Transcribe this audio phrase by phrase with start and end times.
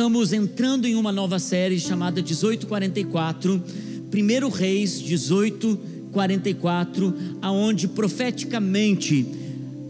[0.00, 3.62] estamos entrando em uma nova série chamada 1844,
[4.10, 9.26] 1 Reis 1844, aonde profeticamente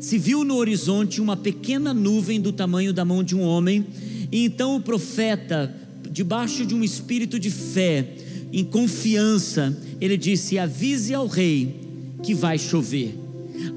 [0.00, 3.86] se viu no horizonte uma pequena nuvem do tamanho da mão de um homem,
[4.32, 5.72] e então o profeta,
[6.10, 8.16] debaixo de um espírito de fé,
[8.52, 11.82] em confiança, ele disse: Avise ao rei
[12.20, 13.14] que vai chover.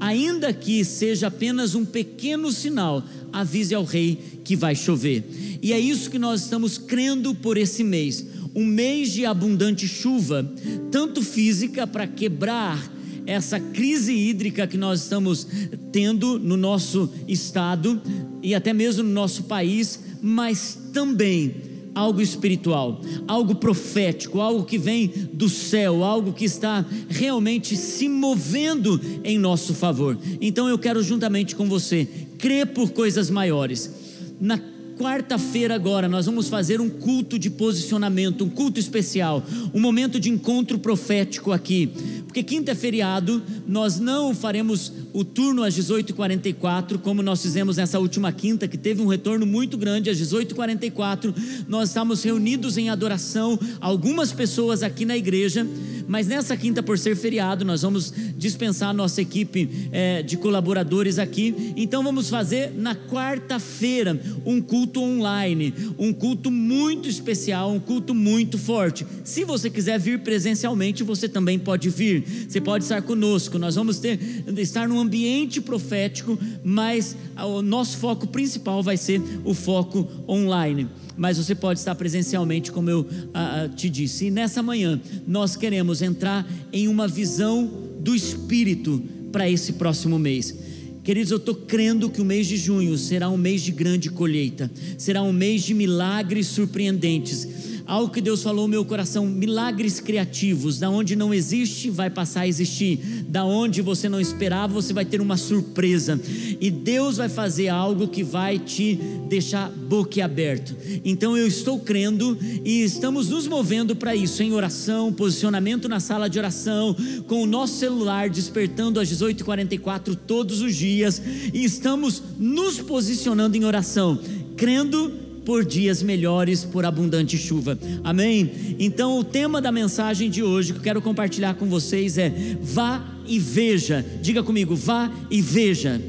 [0.00, 5.22] Ainda que seja apenas um pequeno sinal, avise ao rei que vai chover.
[5.64, 10.48] E é isso que nós estamos crendo por esse mês um mês de abundante chuva,
[10.90, 12.92] tanto física para quebrar
[13.26, 15.46] essa crise hídrica que nós estamos
[15.90, 18.00] tendo no nosso estado
[18.42, 21.54] e até mesmo no nosso país, mas também
[21.94, 29.00] algo espiritual, algo profético, algo que vem do céu, algo que está realmente se movendo
[29.24, 30.18] em nosso favor.
[30.42, 33.90] Então eu quero juntamente com você crer por coisas maiores.
[34.38, 40.20] Na quarta-feira agora nós vamos fazer um culto de posicionamento, um culto especial, um momento
[40.20, 41.90] de encontro profético aqui.
[42.26, 48.00] Porque quinta é feriado, nós não faremos o turno às 18h44, como nós fizemos nessa
[48.00, 51.32] última quinta, que teve um retorno muito grande às 18h44.
[51.68, 55.64] Nós estamos reunidos em adoração, algumas pessoas aqui na igreja,
[56.06, 61.18] mas nessa quinta, por ser feriado, nós vamos dispensar a nossa equipe é, de colaboradores
[61.18, 61.74] aqui.
[61.76, 68.58] Então vamos fazer na quarta-feira um culto online, um culto muito especial, um culto muito
[68.58, 69.06] forte.
[69.24, 72.24] Se você quiser vir presencialmente, você também pode vir.
[72.48, 73.58] Você pode estar conosco.
[73.58, 74.18] Nós vamos ter
[74.56, 80.88] estar num ambiente profético, mas o nosso foco principal vai ser o foco online.
[81.16, 84.26] Mas você pode estar presencialmente, como eu ah, te disse.
[84.26, 87.70] E nessa manhã nós queremos entrar em uma visão
[88.00, 90.54] do Espírito para esse próximo mês.
[91.02, 94.70] Queridos, eu estou crendo que o mês de junho será um mês de grande colheita,
[94.96, 97.46] será um mês de milagres surpreendentes
[97.86, 102.40] algo que Deus falou no meu coração, milagres criativos, da onde não existe, vai passar
[102.40, 106.20] a existir, da onde você não esperava, você vai ter uma surpresa,
[106.60, 110.74] e Deus vai fazer algo que vai te deixar boquiaberto.
[111.04, 116.28] Então eu estou crendo e estamos nos movendo para isso, em oração, posicionamento na sala
[116.28, 116.96] de oração,
[117.26, 121.20] com o nosso celular despertando às 18h44 todos os dias,
[121.52, 124.18] e estamos nos posicionando em oração,
[124.56, 127.78] crendo por dias melhores, por abundante chuva.
[128.02, 128.76] Amém?
[128.78, 133.04] Então, o tema da mensagem de hoje que eu quero compartilhar com vocês é: vá
[133.26, 134.04] e veja.
[134.22, 136.00] Diga comigo, vá e veja.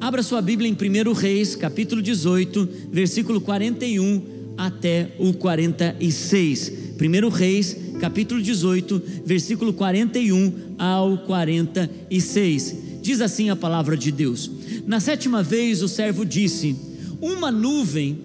[0.00, 4.22] Abra sua Bíblia em 1 Reis, capítulo 18, versículo 41
[4.56, 6.72] até o 46.
[7.00, 12.76] 1 Reis, capítulo 18, versículo 41 ao 46.
[13.00, 14.50] Diz assim a palavra de Deus:
[14.86, 16.76] Na sétima vez o servo disse:
[17.22, 18.18] uma nuvem,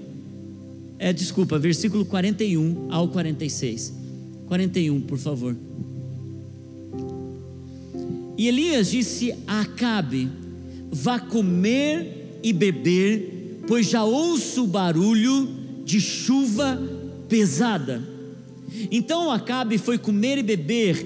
[0.97, 3.93] é, desculpa, versículo 41 ao 46.
[4.47, 5.55] 41, por favor.
[8.35, 10.27] E Elias disse a Acabe:
[10.91, 15.47] Vá comer e beber, pois já ouço o barulho
[15.85, 16.81] de chuva
[17.29, 18.01] pesada.
[18.89, 21.05] Então Acabe foi comer e beber,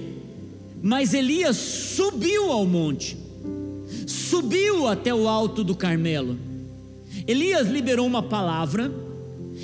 [0.82, 3.18] mas Elias subiu ao monte,
[4.06, 6.51] subiu até o alto do Carmelo
[7.26, 8.92] Elias liberou uma palavra,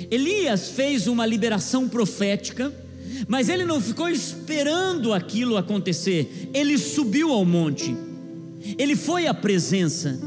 [0.09, 2.73] Elias fez uma liberação profética,
[3.27, 7.95] mas ele não ficou esperando aquilo acontecer, ele subiu ao monte,
[8.77, 10.19] ele foi à presença,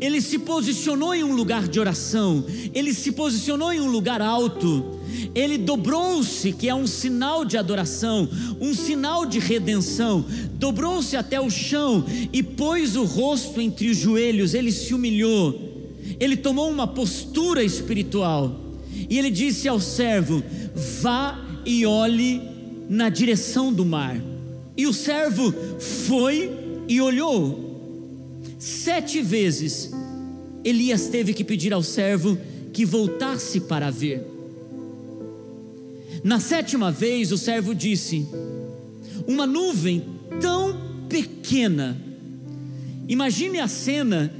[0.00, 4.98] ele se posicionou em um lugar de oração, ele se posicionou em um lugar alto,
[5.34, 11.50] ele dobrou-se, que é um sinal de adoração, um sinal de redenção, dobrou-se até o
[11.50, 15.73] chão e pôs o rosto entre os joelhos, ele se humilhou
[16.20, 18.60] ele tomou uma postura espiritual
[19.08, 20.42] e ele disse ao servo:
[21.00, 22.40] Vá e olhe
[22.88, 24.20] na direção do mar.
[24.76, 26.50] E o servo foi
[26.88, 28.42] e olhou.
[28.58, 29.90] Sete vezes
[30.64, 32.38] Elias teve que pedir ao servo
[32.72, 34.26] que voltasse para ver.
[36.22, 38.26] Na sétima vez, o servo disse:
[39.26, 40.04] Uma nuvem
[40.40, 42.00] tão pequena.
[43.06, 44.32] Imagine a cena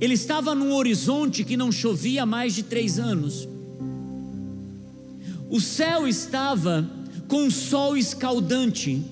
[0.00, 3.46] ele estava num horizonte que não chovia há mais de três anos.
[5.50, 6.88] O céu estava
[7.28, 9.02] com um sol escaldante.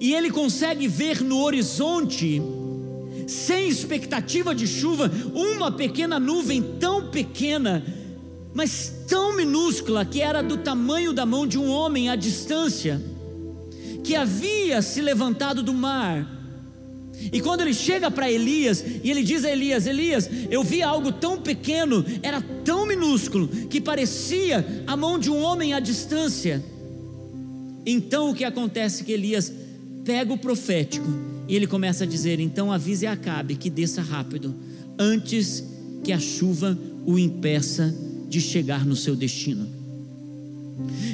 [0.00, 2.42] E ele consegue ver no horizonte,
[3.28, 7.82] sem expectativa de chuva, uma pequena nuvem tão pequena,
[8.52, 13.00] mas tão minúscula, que era do tamanho da mão de um homem à distância,
[14.02, 16.39] que havia se levantado do mar
[17.32, 21.12] E quando ele chega para Elias e ele diz a Elias: Elias, eu vi algo
[21.12, 26.64] tão pequeno, era tão minúsculo, que parecia a mão de um homem à distância.
[27.84, 29.52] Então o que acontece é que Elias
[30.04, 31.06] pega o profético
[31.48, 34.54] e ele começa a dizer: Então avise Acabe que desça rápido,
[34.98, 35.64] antes
[36.02, 37.94] que a chuva o impeça
[38.28, 39.79] de chegar no seu destino.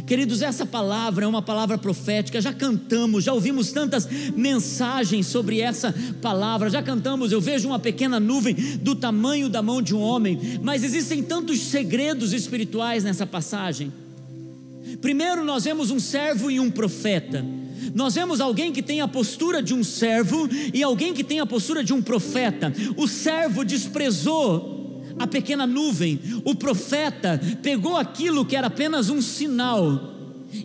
[0.06, 2.40] Queridos, essa palavra é uma palavra profética.
[2.40, 6.70] Já cantamos, já ouvimos tantas mensagens sobre essa palavra.
[6.70, 10.38] Já cantamos, eu vejo uma pequena nuvem do tamanho da mão de um homem.
[10.62, 13.92] Mas existem tantos segredos espirituais nessa passagem.
[15.00, 17.44] Primeiro, nós vemos um servo e um profeta.
[17.94, 21.46] Nós vemos alguém que tem a postura de um servo e alguém que tem a
[21.46, 22.72] postura de um profeta.
[22.96, 24.75] O servo desprezou
[25.18, 26.20] a pequena nuvem.
[26.44, 30.14] O profeta pegou aquilo que era apenas um sinal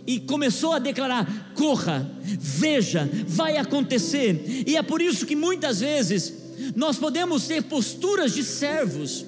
[0.06, 4.64] e começou a declarar: corra, veja, vai acontecer.
[4.66, 6.34] E é por isso que muitas vezes
[6.76, 9.26] nós podemos ter posturas de servos.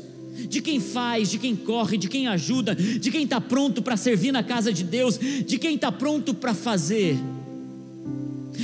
[0.48, 4.32] De quem faz, de quem corre, de quem ajuda, de quem está pronto para servir
[4.32, 7.16] na casa de Deus, de quem está pronto para fazer.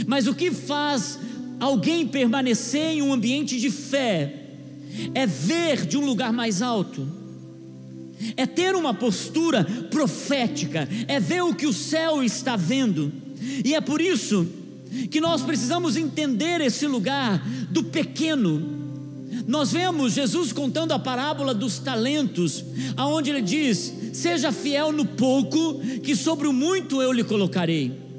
[0.05, 1.17] Mas o que faz
[1.61, 4.40] alguém permanecer em um ambiente de fé
[5.15, 7.07] é ver de um lugar mais alto,
[8.37, 13.13] é ter uma postura profética, é ver o que o céu está vendo,
[13.65, 14.47] e é por isso
[15.11, 17.39] que nós precisamos entender esse lugar
[17.71, 18.79] do pequeno.
[19.47, 22.65] Nós vemos Jesus contando a parábola dos talentos,
[22.97, 28.10] aonde ele diz: "Seja fiel no pouco, que sobre o muito eu lhe colocarei".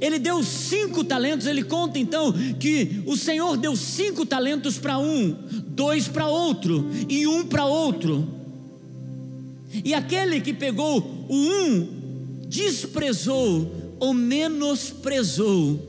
[0.00, 5.36] Ele deu cinco talentos, ele conta então que o Senhor deu cinco talentos para um,
[5.68, 8.26] dois para outro e um para outro.
[9.84, 11.88] E aquele que pegou o um
[12.48, 15.80] desprezou ou menosprezou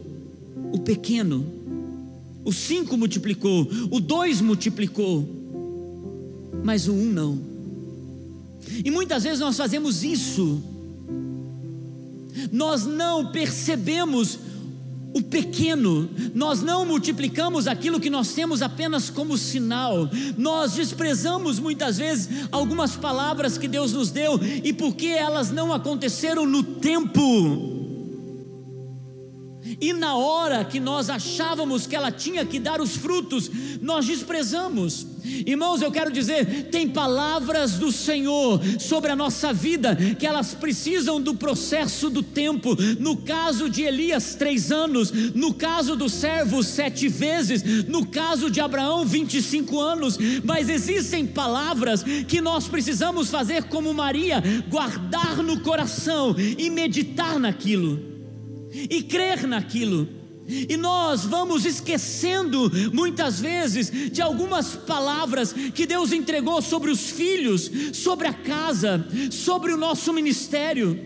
[0.72, 1.46] o pequeno.
[2.44, 5.28] O cinco multiplicou, o dois multiplicou,
[6.64, 7.40] mas o um não.
[8.84, 10.62] E muitas vezes nós fazemos isso,
[12.52, 14.40] nós não percebemos
[15.14, 21.98] o pequeno, nós não multiplicamos aquilo que nós temos apenas como sinal, nós desprezamos muitas
[21.98, 27.78] vezes algumas palavras que Deus nos deu e porque elas não aconteceram no tempo.
[29.80, 33.50] E na hora que nós achávamos que ela tinha que dar os frutos,
[33.82, 35.06] nós desprezamos.
[35.46, 41.22] Irmãos, eu quero dizer, tem palavras do Senhor sobre a nossa vida que elas precisam
[41.22, 42.76] do processo do tempo.
[43.00, 45.12] No caso de Elias, três anos.
[45.34, 47.86] No caso do servo, sete vezes.
[47.88, 50.18] No caso de Abraão, 25 anos.
[50.44, 58.18] Mas existem palavras que nós precisamos fazer como Maria, guardar no coração e meditar naquilo
[58.72, 60.08] e crer naquilo.
[60.48, 67.70] E nós vamos esquecendo muitas vezes de algumas palavras que Deus entregou sobre os filhos,
[67.94, 70.98] sobre a casa, sobre o nosso ministério.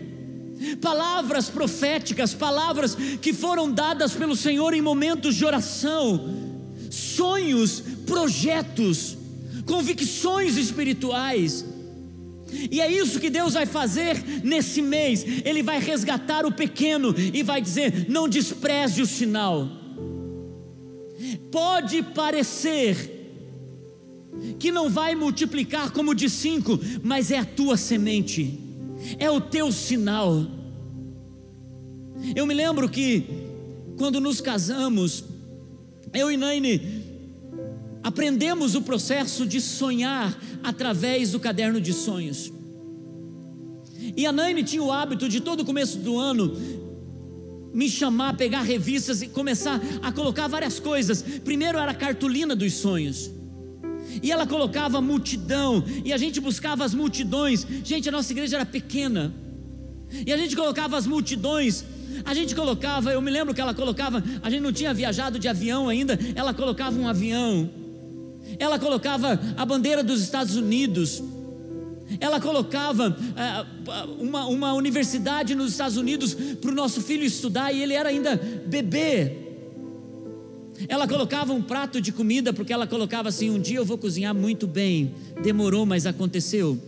[0.80, 6.52] Palavras proféticas, palavras que foram dadas pelo Senhor em momentos de oração,
[6.88, 9.16] sonhos, projetos,
[9.66, 11.64] convicções espirituais.
[12.70, 15.24] E é isso que Deus vai fazer nesse mês.
[15.44, 19.68] Ele vai resgatar o pequeno e vai dizer: não despreze o sinal.
[21.50, 23.20] Pode parecer
[24.58, 28.58] que não vai multiplicar como de cinco, mas é a tua semente,
[29.18, 30.46] é o teu sinal.
[32.34, 33.24] Eu me lembro que
[33.96, 35.24] quando nos casamos,
[36.12, 37.01] eu e Naine
[38.02, 42.52] aprendemos o processo de sonhar através do caderno de sonhos.
[44.16, 46.56] E a Naine tinha o hábito de todo começo do ano
[47.72, 51.22] me chamar, pegar revistas e começar a colocar várias coisas.
[51.22, 53.30] Primeiro era a cartolina dos sonhos.
[54.22, 57.66] E ela colocava multidão, e a gente buscava as multidões.
[57.82, 59.32] Gente, a nossa igreja era pequena.
[60.26, 61.82] E a gente colocava as multidões.
[62.26, 65.48] A gente colocava, eu me lembro que ela colocava, a gente não tinha viajado de
[65.48, 67.70] avião ainda, ela colocava um avião
[68.58, 71.22] ela colocava a bandeira dos Estados Unidos,
[72.20, 77.82] ela colocava é, uma, uma universidade nos Estados Unidos para o nosso filho estudar e
[77.82, 79.38] ele era ainda bebê.
[80.88, 84.34] Ela colocava um prato de comida, porque ela colocava assim: um dia eu vou cozinhar
[84.34, 85.14] muito bem.
[85.42, 86.78] Demorou, mas aconteceu.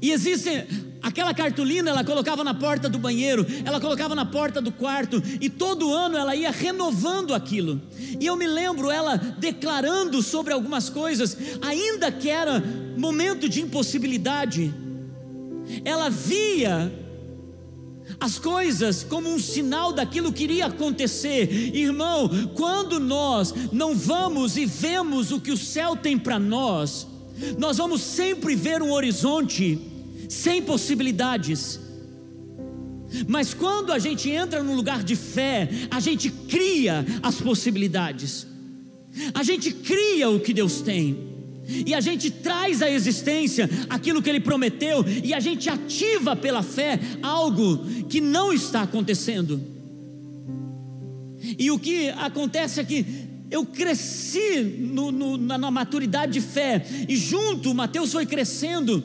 [0.00, 0.64] E existem
[1.02, 5.50] Aquela cartolina ela colocava na porta do banheiro, ela colocava na porta do quarto, e
[5.50, 7.80] todo ano ela ia renovando aquilo.
[8.20, 12.62] E eu me lembro ela declarando sobre algumas coisas, ainda que era
[12.96, 14.72] momento de impossibilidade,
[15.84, 16.92] ela via
[18.20, 21.74] as coisas como um sinal daquilo que iria acontecer.
[21.74, 27.08] Irmão, quando nós não vamos e vemos o que o céu tem para nós,
[27.58, 29.91] nós vamos sempre ver um horizonte
[30.32, 31.78] sem possibilidades.
[33.28, 38.46] Mas quando a gente entra num lugar de fé, a gente cria as possibilidades,
[39.34, 41.30] a gente cria o que Deus tem.
[41.86, 46.62] E a gente traz à existência aquilo que ele prometeu, e a gente ativa pela
[46.62, 49.60] fé algo que não está acontecendo.
[51.58, 53.04] E o que acontece é que
[53.50, 59.04] eu cresci no, no, na, na maturidade de fé, e junto Mateus foi crescendo,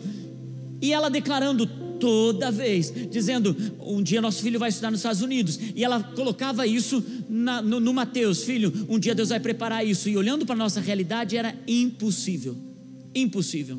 [0.81, 1.65] e ela declarando
[2.00, 6.65] toda vez, dizendo: um dia nosso filho vai estudar nos Estados Unidos, e ela colocava
[6.65, 10.55] isso na, no, no Mateus: filho, um dia Deus vai preparar isso, e olhando para
[10.55, 12.55] a nossa realidade era impossível,
[13.13, 13.77] impossível.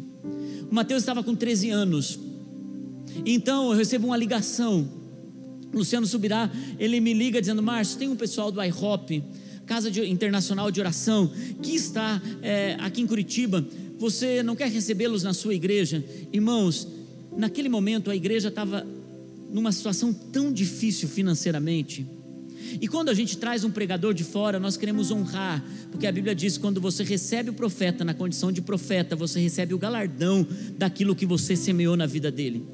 [0.70, 2.18] O Mateus estava com 13 anos,
[3.24, 4.96] então eu recebo uma ligação.
[5.72, 9.22] Luciano Subirá, ele me liga dizendo: Márcio, tem um pessoal do IHOP
[9.68, 11.30] Casa de, Internacional de Oração,
[11.62, 13.64] que está é, aqui em Curitiba.
[13.98, 16.04] Você não quer recebê-los na sua igreja?
[16.32, 16.86] Irmãos,
[17.36, 18.86] naquele momento a igreja estava
[19.50, 22.06] numa situação tão difícil financeiramente.
[22.80, 26.34] E quando a gente traz um pregador de fora, nós queremos honrar, porque a Bíblia
[26.34, 31.14] diz: quando você recebe o profeta na condição de profeta, você recebe o galardão daquilo
[31.14, 32.64] que você semeou na vida dele.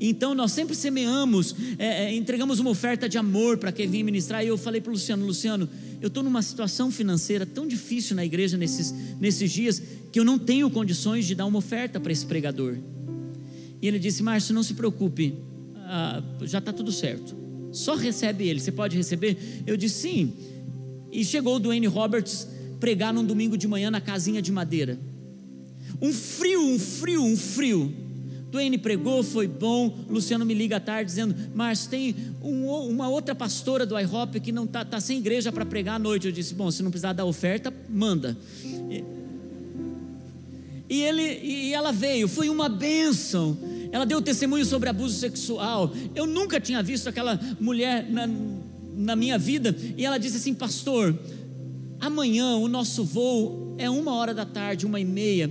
[0.00, 4.44] Então nós sempre semeamos, é, é, entregamos uma oferta de amor para quem vir ministrar.
[4.44, 5.68] E eu falei para o Luciano: Luciano,
[6.00, 10.38] eu estou numa situação financeira tão difícil na igreja nesses, nesses dias que eu não
[10.38, 12.76] tenho condições de dar uma oferta para esse pregador.
[13.82, 15.34] E ele disse: Márcio, não se preocupe,
[15.76, 17.36] ah, já está tudo certo,
[17.72, 19.36] só recebe ele, você pode receber?
[19.66, 20.32] Eu disse: sim.
[21.10, 22.46] E chegou o Dwayne Roberts
[22.78, 24.98] pregar num domingo de manhã na casinha de madeira.
[26.00, 28.07] Um frio, um frio, um frio.
[28.50, 29.94] Duane pregou, foi bom.
[30.08, 34.50] Luciano me liga à tarde dizendo: Márcio, tem um, uma outra pastora do IHOP que
[34.52, 36.26] não está tá sem igreja para pregar à noite.
[36.26, 38.36] Eu disse: Bom, se não precisar dar oferta, manda.
[40.90, 43.58] E, ele, e ela veio, foi uma bênção.
[43.92, 45.92] Ela deu testemunho sobre abuso sexual.
[46.14, 48.26] Eu nunca tinha visto aquela mulher na,
[48.96, 49.76] na minha vida.
[49.94, 51.14] E ela disse assim: Pastor,
[52.00, 55.50] amanhã o nosso voo é uma hora da tarde, uma e meia.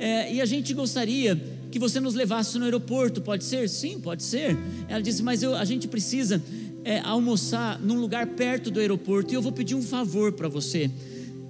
[0.00, 3.68] É, e a gente gostaria que você nos levasse no aeroporto, pode ser?
[3.68, 4.56] Sim, pode ser.
[4.88, 6.40] Ela disse, mas eu, a gente precisa
[6.84, 10.88] é, almoçar num lugar perto do aeroporto e eu vou pedir um favor para você.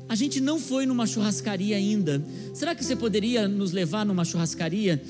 [0.08, 2.24] A gente não foi numa churrascaria ainda.
[2.54, 5.02] Será que você poderia nos levar numa churrascaria?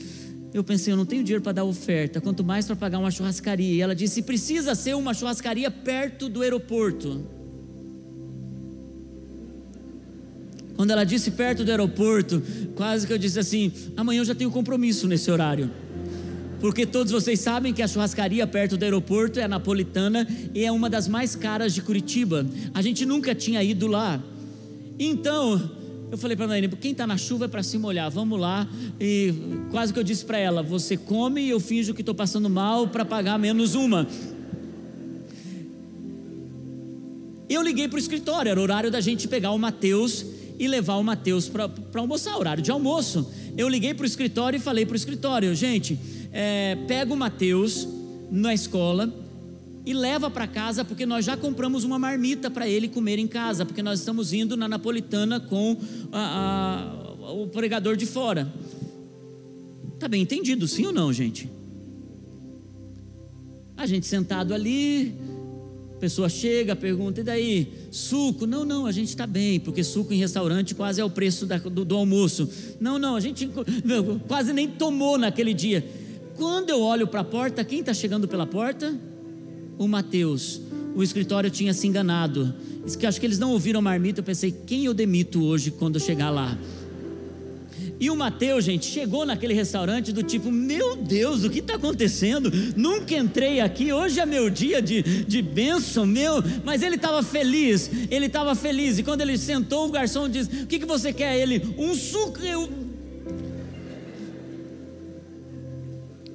[0.52, 3.73] Eu pensei, eu não tenho dinheiro para dar oferta, quanto mais para pagar uma churrascaria.
[3.73, 7.25] E ela disse: precisa ser uma churrascaria perto do aeroporto.
[10.76, 12.43] Quando ela disse perto do aeroporto,
[12.75, 15.71] quase que eu disse assim: amanhã eu já tenho compromisso nesse horário.
[16.61, 20.73] Porque todos vocês sabem que a churrascaria perto do aeroporto é a napolitana e é
[20.73, 22.47] uma das mais caras de Curitiba.
[22.73, 24.23] A gente nunca tinha ido lá.
[24.99, 25.71] Então,
[26.11, 28.66] eu falei para a Naine, quem está na chuva é para se molhar, vamos lá.
[29.00, 29.35] E
[29.71, 32.88] quase que eu disse para ela: você come e eu finjo que estou passando mal
[32.88, 34.09] para pagar menos uma.
[37.49, 40.25] Eu liguei para o escritório, era o horário da gente pegar o Mateus
[40.58, 43.30] e levar o Mateus para almoçar, horário de almoço.
[43.56, 45.99] Eu liguei para o escritório e falei para o escritório, gente,
[46.32, 47.88] é, pega o Mateus
[48.30, 49.12] na escola
[49.87, 53.66] e leva para casa, porque nós já compramos uma marmita para ele comer em casa,
[53.66, 55.76] porque nós estamos indo na napolitana com
[56.11, 58.50] a, a, o pregador de fora.
[59.99, 61.50] Tá bem entendido, sim ou não, gente?
[63.76, 65.14] A gente sentado ali,
[66.00, 67.72] pessoa chega, pergunta, e daí?
[67.90, 68.46] Suco?
[68.46, 71.58] Não, não, a gente está bem, porque suco em restaurante quase é o preço da,
[71.58, 72.48] do, do, almoço.
[72.80, 73.50] Não, não, a gente
[74.28, 75.86] quase nem tomou naquele dia.
[76.36, 78.94] Quando eu olho para a porta, quem está chegando pela porta?
[79.78, 80.60] O Mateus.
[80.94, 82.54] O escritório tinha se enganado.
[83.06, 84.20] Acho que eles não ouviram a marmita.
[84.20, 86.56] Eu pensei, quem eu demito hoje quando eu chegar lá?
[87.98, 92.50] E o Mateus, gente, chegou naquele restaurante do tipo: Meu Deus, o que está acontecendo?
[92.76, 96.42] Nunca entrei aqui, hoje é meu dia de, de bênção, meu.
[96.64, 98.98] Mas ele estava feliz, ele estava feliz.
[98.98, 101.38] E quando ele sentou, o garçom disse: O que, que você quer?
[101.38, 102.40] Ele, um suco.
[102.40, 102.68] Eu...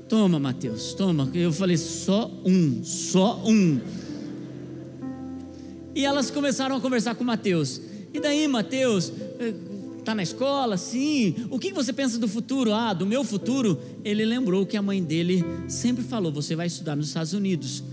[0.07, 1.29] Toma, Mateus, toma.
[1.33, 3.79] Eu falei: Só um, só um.
[5.93, 7.81] E elas começaram a conversar com Mateus.
[8.13, 9.11] E daí, Mateus,
[10.00, 10.77] Está na escola?
[10.77, 11.36] Sim.
[11.50, 12.74] O que você pensa do futuro?
[12.74, 13.79] Ah, do meu futuro.
[14.03, 17.84] Ele lembrou que a mãe dele sempre falou: Você vai estudar nos Estados Unidos.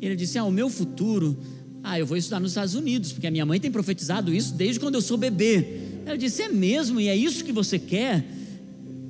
[0.00, 1.36] Ele disse: Ah, o meu futuro.
[1.82, 4.78] Ah, eu vou estudar nos Estados Unidos, porque a minha mãe tem profetizado isso desde
[4.78, 5.80] quando eu sou bebê.
[6.06, 7.00] Ela disse: É mesmo?
[7.00, 8.24] E é isso que você quer?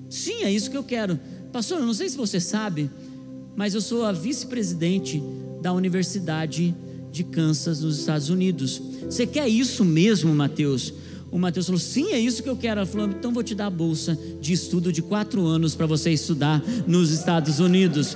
[0.09, 1.19] Sim, é isso que eu quero.
[1.53, 2.91] Pastor, eu não sei se você sabe,
[3.55, 5.23] mas eu sou a vice-presidente
[5.61, 6.75] da Universidade
[7.11, 8.81] de Kansas, nos Estados Unidos.
[9.05, 10.95] Você quer isso mesmo, Mateus?
[11.33, 12.81] O Mateus falou: Sim, é isso que eu quero.
[12.81, 16.11] Ela falou: Então vou te dar a bolsa de estudo de quatro anos para você
[16.11, 18.15] estudar nos Estados Unidos.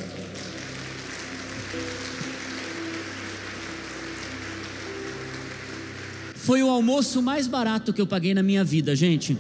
[6.35, 9.37] Foi o almoço mais barato que eu paguei na minha vida, gente.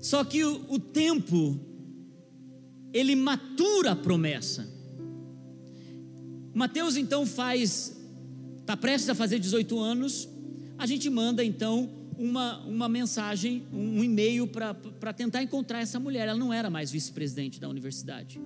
[0.00, 1.58] Só que o, o tempo,
[2.92, 4.68] ele matura a promessa.
[6.52, 7.96] Mateus então faz,
[8.58, 10.28] está prestes a fazer 18 anos,
[10.78, 16.28] a gente manda então uma, uma mensagem, um e-mail para tentar encontrar essa mulher.
[16.28, 18.40] Ela não era mais vice-presidente da universidade.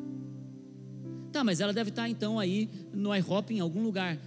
[1.32, 4.18] Tá, mas ela deve estar então aí no IHOP em algum lugar.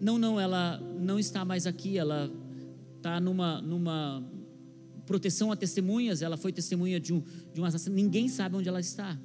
[0.00, 2.30] Não, não, ela não está mais aqui, ela
[2.96, 4.22] está numa, numa
[5.06, 7.22] proteção a testemunhas, ela foi testemunha de um,
[7.52, 9.18] de um assassino, ninguém sabe onde ela está.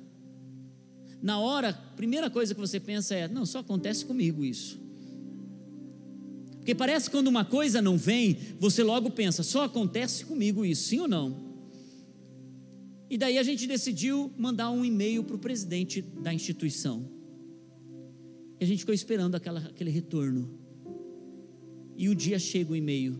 [1.22, 4.80] Na hora, a primeira coisa que você pensa é: não, só acontece comigo isso.
[6.62, 10.90] Porque parece que quando uma coisa não vem, você logo pensa, só acontece comigo isso,
[10.90, 11.36] sim ou não?
[13.10, 17.10] E daí a gente decidiu mandar um e-mail para o presidente da instituição.
[18.60, 20.52] E a gente ficou esperando aquela, aquele retorno.
[21.98, 23.20] E um dia chega o e-mail.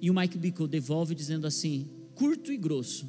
[0.00, 3.08] E o Mike Bickle devolve dizendo assim, curto e grosso.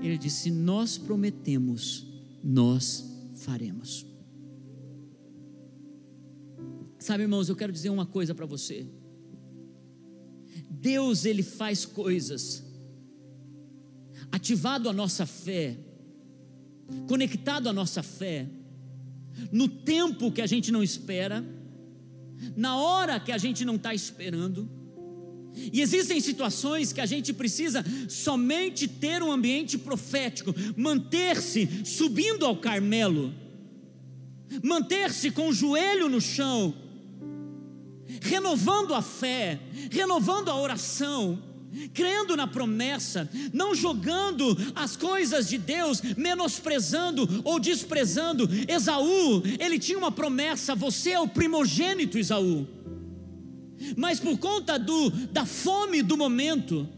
[0.00, 2.06] Ele disse: Nós prometemos,
[2.44, 3.04] nós
[3.36, 4.11] faremos.
[7.02, 8.86] Sabe, irmãos, eu quero dizer uma coisa para você.
[10.70, 12.62] Deus, Ele faz coisas,
[14.30, 15.76] ativado a nossa fé,
[17.08, 18.46] conectado a nossa fé,
[19.50, 21.44] no tempo que a gente não espera,
[22.56, 24.70] na hora que a gente não está esperando.
[25.72, 32.56] E existem situações que a gente precisa somente ter um ambiente profético, manter-se subindo ao
[32.58, 33.34] Carmelo,
[34.62, 36.81] manter-se com o joelho no chão,
[38.20, 41.42] renovando a fé, renovando a oração,
[41.94, 48.48] crendo na promessa, não jogando as coisas de Deus, menosprezando ou desprezando.
[48.68, 52.66] Esaú, ele tinha uma promessa: você é o primogênito, Esaú.
[53.96, 56.88] Mas por conta do, da fome do momento,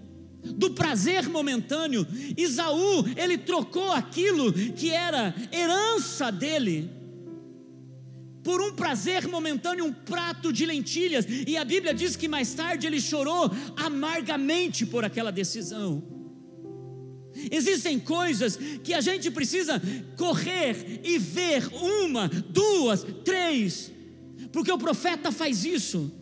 [0.43, 7.04] do prazer momentâneo, Esaú, ele trocou aquilo que era herança dele
[8.45, 12.87] por um prazer momentâneo, um prato de lentilhas, e a Bíblia diz que mais tarde
[12.87, 16.05] ele chorou amargamente por aquela decisão.
[17.51, 19.83] Existem coisas que a gente precisa
[20.17, 23.91] correr e ver uma, duas, três,
[24.53, 26.13] porque o profeta faz isso.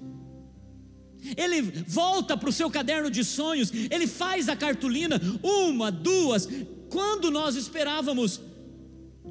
[1.36, 6.48] Ele volta para o seu caderno de sonhos, ele faz a cartolina, uma, duas.
[6.88, 8.40] Quando nós esperávamos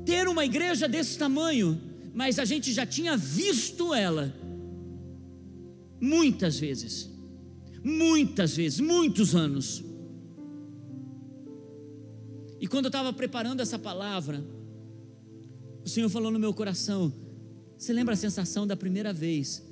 [0.06, 4.34] ter uma igreja desse tamanho, mas a gente já tinha visto ela
[6.00, 7.10] muitas vezes,
[7.84, 9.84] muitas vezes, muitos anos.
[12.60, 14.44] E quando eu estava preparando essa palavra,
[15.84, 17.14] o Senhor falou no meu coração:
[17.78, 19.64] Você lembra a sensação da primeira vez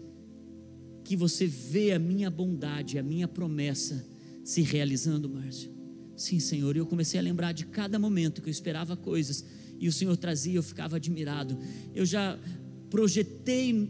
[1.04, 4.06] que você vê a minha bondade, a minha promessa
[4.44, 5.72] se realizando, Márcio?
[6.16, 6.76] Sim, Senhor.
[6.76, 9.46] E eu comecei a lembrar de cada momento que eu esperava coisas
[9.80, 11.58] e o Senhor trazia, eu ficava admirado.
[11.96, 12.38] Eu já
[12.90, 13.90] projetei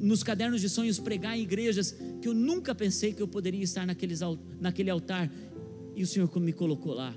[0.00, 3.86] nos cadernos de sonhos pregar em igrejas que eu nunca pensei que eu poderia estar
[3.86, 4.20] naqueles,
[4.60, 5.30] naquele altar
[5.94, 7.14] e o Senhor me colocou lá.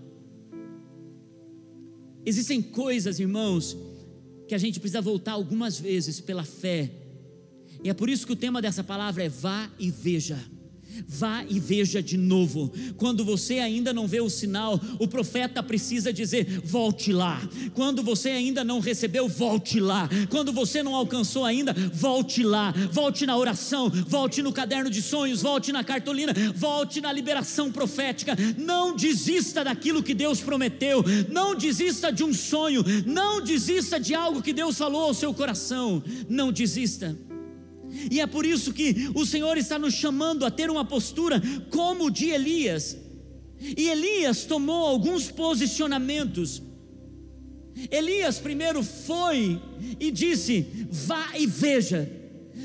[2.26, 3.78] Existem coisas, irmãos,
[4.48, 6.92] que a gente precisa voltar algumas vezes pela fé,
[7.84, 10.38] e é por isso que o tema dessa palavra é vá e veja.
[11.08, 12.72] Vá e veja de novo.
[12.98, 17.42] Quando você ainda não vê o sinal, o profeta precisa dizer: volte lá.
[17.74, 20.10] Quando você ainda não recebeu, volte lá.
[20.30, 22.74] Quando você não alcançou ainda, volte lá.
[22.92, 28.36] Volte na oração, volte no caderno de sonhos, volte na cartolina, volte na liberação profética.
[28.58, 31.04] Não desista daquilo que Deus prometeu.
[31.30, 32.84] Não desista de um sonho.
[33.06, 36.04] Não desista de algo que Deus falou ao seu coração.
[36.30, 37.18] Não desista.
[38.10, 42.10] E é por isso que o Senhor está nos chamando a ter uma postura como
[42.10, 42.98] de Elias.
[43.60, 46.62] E Elias tomou alguns posicionamentos.
[47.90, 49.62] Elias primeiro foi
[50.00, 52.10] e disse: Vá e veja.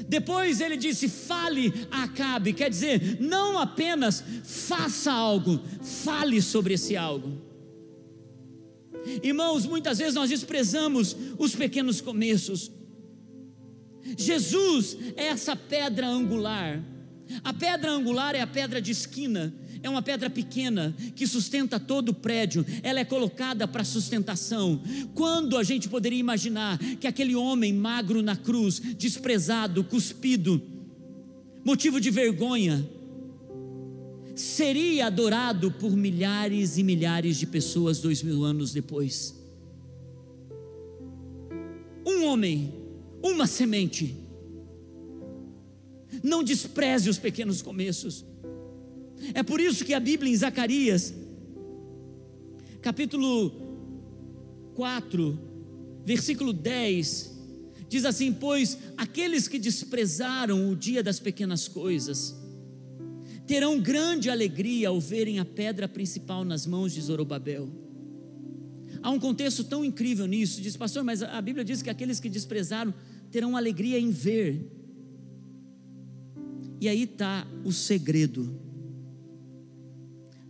[0.08, 2.52] Depois ele disse: Fale Acabe.
[2.52, 7.46] Quer dizer, não apenas faça algo, fale sobre esse algo.
[9.22, 12.70] Irmãos, muitas vezes nós desprezamos os pequenos começos.
[14.16, 16.82] Jesus é essa pedra angular.
[17.42, 19.52] A pedra angular é a pedra de esquina
[19.86, 24.80] é uma pedra pequena que sustenta todo o prédio, ela é colocada para sustentação.
[25.14, 30.60] Quando a gente poderia imaginar que aquele homem magro na cruz, desprezado, cuspido,
[31.64, 32.88] motivo de vergonha,
[34.34, 39.34] seria adorado por milhares e milhares de pessoas dois mil anos depois?
[42.04, 42.72] Um homem,
[43.26, 44.16] uma semente.
[46.22, 48.24] Não despreze os pequenos começos.
[49.34, 51.14] É por isso que a Bíblia em Zacarias,
[52.80, 53.52] capítulo
[54.74, 55.38] 4,
[56.04, 57.32] versículo 10,
[57.88, 62.34] diz assim: Pois aqueles que desprezaram o dia das pequenas coisas,
[63.46, 67.68] terão grande alegria ao verem a pedra principal nas mãos de Zorobabel.
[69.02, 72.28] Há um contexto tão incrível nisso, diz pastor, mas a Bíblia diz que aqueles que
[72.28, 72.92] desprezaram
[73.30, 74.70] terão alegria em ver.
[76.80, 78.60] E aí está o segredo.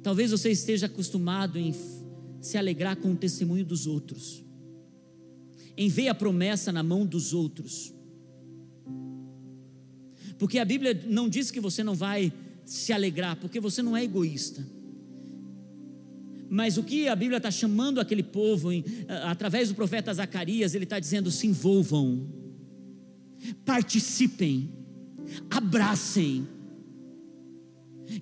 [0.02, 1.74] Talvez você esteja acostumado em
[2.40, 4.44] se alegrar com o testemunho dos outros,
[5.76, 7.92] em ver a promessa na mão dos outros.
[10.38, 12.32] Porque a Bíblia não diz que você não vai
[12.64, 14.64] se alegrar, porque você não é egoísta.
[16.48, 18.68] Mas o que a Bíblia está chamando aquele povo,
[19.24, 22.28] através do profeta Zacarias, ele está dizendo: se envolvam,
[23.64, 24.70] participem,
[25.50, 26.46] abracem,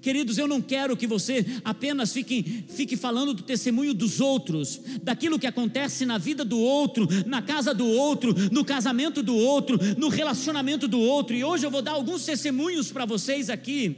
[0.01, 5.39] Queridos, eu não quero que você apenas fique, fique falando do testemunho dos outros, daquilo
[5.39, 10.09] que acontece na vida do outro, na casa do outro, no casamento do outro, no
[10.09, 11.37] relacionamento do outro.
[11.37, 13.97] E hoje eu vou dar alguns testemunhos para vocês aqui.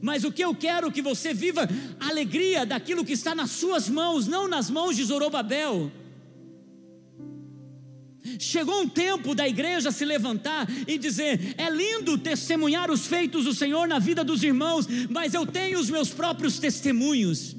[0.00, 3.88] Mas o que eu quero que você viva a alegria daquilo que está nas suas
[3.88, 5.90] mãos, não nas mãos de Zorobabel.
[8.38, 13.54] Chegou um tempo da igreja se levantar e dizer: é lindo testemunhar os feitos do
[13.54, 17.56] Senhor na vida dos irmãos, mas eu tenho os meus próprios testemunhos.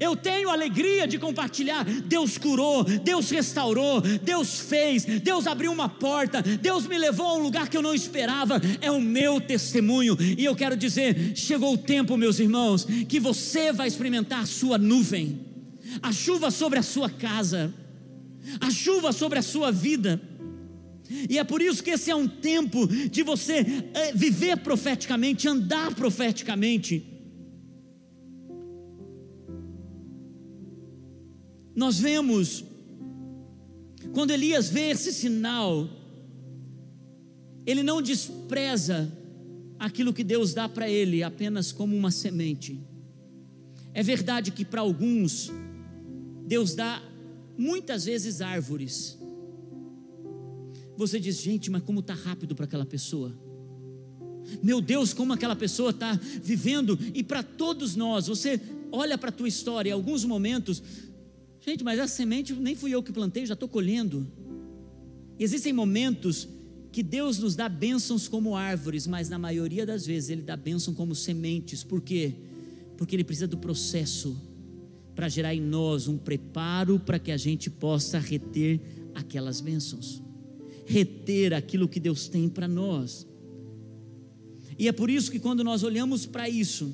[0.00, 1.84] Eu tenho alegria de compartilhar.
[1.84, 7.42] Deus curou, Deus restaurou, Deus fez, Deus abriu uma porta, Deus me levou a um
[7.42, 8.60] lugar que eu não esperava.
[8.80, 10.16] É o meu testemunho.
[10.38, 14.78] E eu quero dizer: chegou o tempo, meus irmãos, que você vai experimentar a sua
[14.78, 15.40] nuvem,
[16.00, 17.74] a chuva sobre a sua casa
[18.60, 20.20] a chuva sobre a sua vida.
[21.28, 25.94] E é por isso que esse é um tempo de você é, viver profeticamente, andar
[25.94, 27.04] profeticamente.
[31.74, 32.64] Nós vemos,
[34.12, 35.88] quando Elias vê esse sinal,
[37.66, 39.12] ele não despreza
[39.78, 42.80] aquilo que Deus dá para ele apenas como uma semente.
[43.92, 45.52] É verdade que para alguns,
[46.46, 47.02] Deus dá
[47.56, 49.18] muitas vezes árvores.
[50.96, 53.32] Você diz, gente, mas como está rápido para aquela pessoa?
[54.62, 56.12] Meu Deus, como aquela pessoa está
[56.42, 58.60] vivendo, e para todos nós, você
[58.92, 60.82] olha para a tua história, em alguns momentos,
[61.60, 64.26] gente, mas essa semente nem fui eu que plantei, já estou colhendo.
[65.38, 66.48] Existem momentos
[66.92, 70.94] que Deus nos dá bênçãos como árvores, mas na maioria das vezes Ele dá bênção
[70.94, 72.34] como sementes, por quê?
[72.96, 74.40] Porque Ele precisa do processo
[75.14, 78.80] para gerar em nós um preparo para que a gente possa reter
[79.14, 80.22] aquelas bênçãos,
[80.84, 83.26] reter aquilo que Deus tem para nós.
[84.78, 86.92] E é por isso que quando nós olhamos para isso,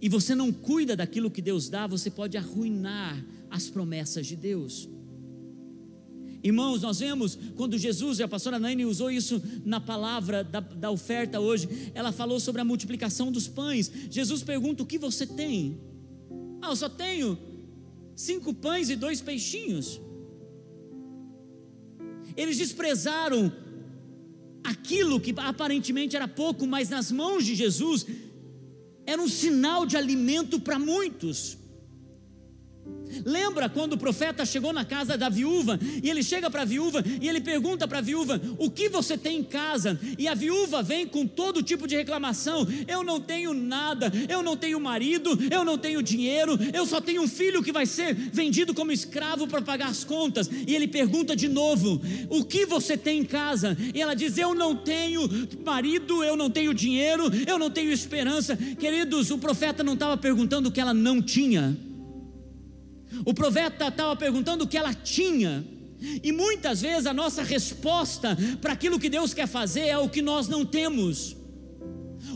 [0.00, 4.88] e você não cuida daquilo que Deus dá, você pode arruinar as promessas de Deus.
[6.42, 11.40] Irmãos, nós vemos quando Jesus, a pastora Naine usou isso na palavra da, da oferta
[11.40, 13.90] hoje, ela falou sobre a multiplicação dos pães.
[14.08, 15.80] Jesus pergunta: O que você tem?
[16.60, 17.38] Ah, eu só tenho
[18.14, 20.00] cinco pães e dois peixinhos.
[22.36, 23.52] Eles desprezaram
[24.62, 28.06] aquilo que aparentemente era pouco, mas nas mãos de Jesus
[29.06, 31.56] era um sinal de alimento para muitos.
[33.24, 37.02] Lembra quando o profeta chegou na casa da viúva e ele chega para a viúva
[37.20, 39.98] e ele pergunta para a viúva: O que você tem em casa?
[40.18, 44.56] E a viúva vem com todo tipo de reclamação: Eu não tenho nada, eu não
[44.56, 48.74] tenho marido, eu não tenho dinheiro, eu só tenho um filho que vai ser vendido
[48.74, 50.48] como escravo para pagar as contas.
[50.66, 53.76] E ele pergunta de novo: O que você tem em casa?
[53.94, 55.28] E ela diz: Eu não tenho
[55.64, 58.56] marido, eu não tenho dinheiro, eu não tenho esperança.
[58.56, 61.87] Queridos, o profeta não estava perguntando o que ela não tinha.
[63.24, 65.64] O profeta estava perguntando o que ela tinha.
[66.22, 70.22] E muitas vezes a nossa resposta para aquilo que Deus quer fazer é o que
[70.22, 71.36] nós não temos.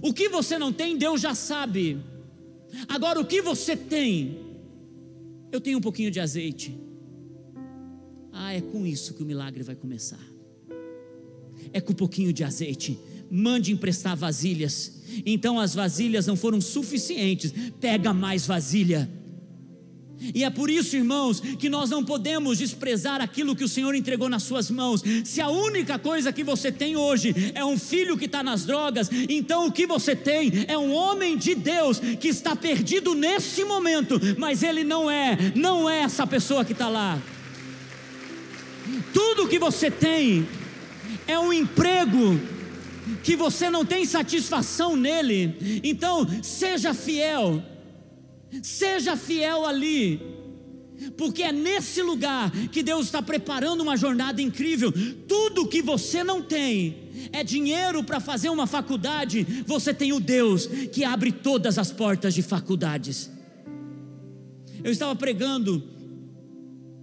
[0.03, 2.01] O que você não tem, Deus já sabe.
[2.89, 4.39] Agora, o que você tem?
[5.53, 6.77] Eu tenho um pouquinho de azeite.
[8.33, 10.21] Ah, é com isso que o milagre vai começar.
[11.73, 12.99] É com um pouquinho de azeite
[13.35, 14.93] mande emprestar vasilhas.
[15.25, 19.09] Então as vasilhas não foram suficientes, pega mais vasilha.
[20.35, 24.29] E é por isso, irmãos, que nós não podemos desprezar aquilo que o Senhor entregou
[24.29, 25.03] nas suas mãos.
[25.25, 29.11] Se a única coisa que você tem hoje é um filho que está nas drogas,
[29.29, 34.21] então o que você tem é um homem de Deus que está perdido nesse momento,
[34.39, 37.21] mas ele não é, não é essa pessoa que está lá.
[39.13, 40.47] Tudo que você tem
[41.27, 42.41] é um emprego
[43.23, 47.63] que você não tem satisfação nele, então seja fiel
[48.61, 50.21] Seja fiel ali,
[51.17, 54.93] porque é nesse lugar que Deus está preparando uma jornada incrível.
[55.27, 60.67] Tudo que você não tem é dinheiro para fazer uma faculdade, você tem o Deus
[60.67, 63.31] que abre todas as portas de faculdades.
[64.85, 65.83] Eu estava pregando,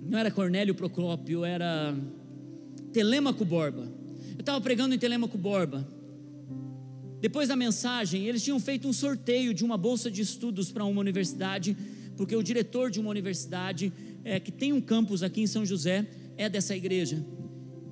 [0.01, 1.95] não era Cornélio Procópio, era
[2.91, 3.87] Telemaco Borba.
[4.33, 5.87] Eu estava pregando em Telemaco Borba.
[7.19, 11.01] Depois da mensagem, eles tinham feito um sorteio de uma bolsa de estudos para uma
[11.01, 11.75] universidade,
[12.15, 13.91] porque o diretor de uma universidade
[14.23, 17.25] é, que tem um campus aqui em São José é dessa igreja.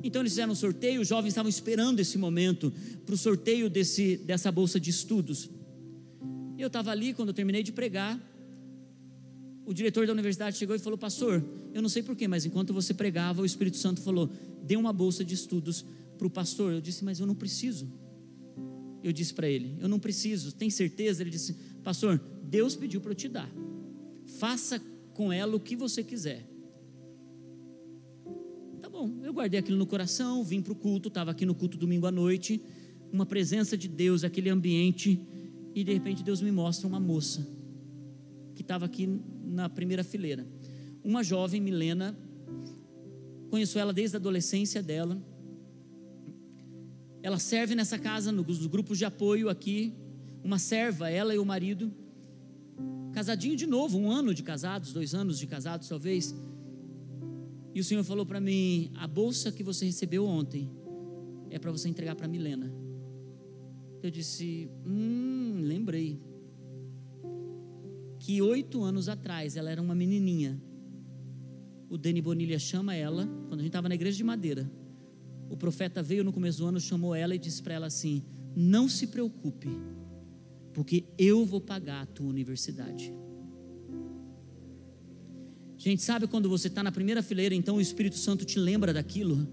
[0.01, 2.71] Então eles fizeram um sorteio, os jovens estavam esperando esse momento
[3.05, 5.49] para o sorteio desse, dessa bolsa de estudos.
[6.57, 8.19] Eu estava ali quando eu terminei de pregar.
[9.65, 12.93] O diretor da universidade chegou e falou: Pastor, eu não sei porquê, mas enquanto você
[12.93, 14.29] pregava, o Espírito Santo falou:
[14.63, 15.85] Dê uma bolsa de estudos
[16.17, 16.71] para o pastor.
[16.71, 17.91] Eu disse: Mas eu não preciso.
[19.03, 21.21] Eu disse para ele: Eu não preciso, tem certeza?
[21.21, 23.49] Ele disse: Pastor, Deus pediu para eu te dar.
[24.39, 24.81] Faça
[25.13, 26.47] com ela o que você quiser.
[28.81, 31.77] Tá bom, eu guardei aquilo no coração, vim para o culto, estava aqui no culto
[31.77, 32.62] domingo à noite,
[33.12, 35.19] uma presença de Deus, aquele ambiente,
[35.73, 37.47] e de repente Deus me mostra uma moça
[38.55, 39.07] que estava aqui
[39.43, 40.47] na primeira fileira.
[41.03, 42.17] Uma jovem, Milena,
[43.49, 45.21] conheço ela desde a adolescência dela
[47.27, 49.93] ela serve nessa casa, nos grupos de apoio aqui.
[50.41, 51.93] Uma serva, ela e o marido.
[53.11, 56.33] Casadinho de novo, um ano de casados, dois anos de casados talvez.
[57.75, 60.71] E o Senhor falou para mim: a bolsa que você recebeu ontem
[61.49, 62.73] é para você entregar para Milena.
[64.01, 66.21] Eu disse: Hum, lembrei.
[68.19, 70.57] Que oito anos atrás ela era uma menininha.
[71.89, 74.71] O Dani Bonilha chama ela, quando a gente estava na igreja de Madeira
[75.49, 78.23] o profeta veio no começo do ano, chamou ela e disse para ela assim:
[78.55, 79.69] Não se preocupe,
[80.73, 83.13] porque eu vou pagar a tua universidade.
[85.77, 89.47] Gente, sabe quando você está na primeira fileira, então o Espírito Santo te lembra daquilo?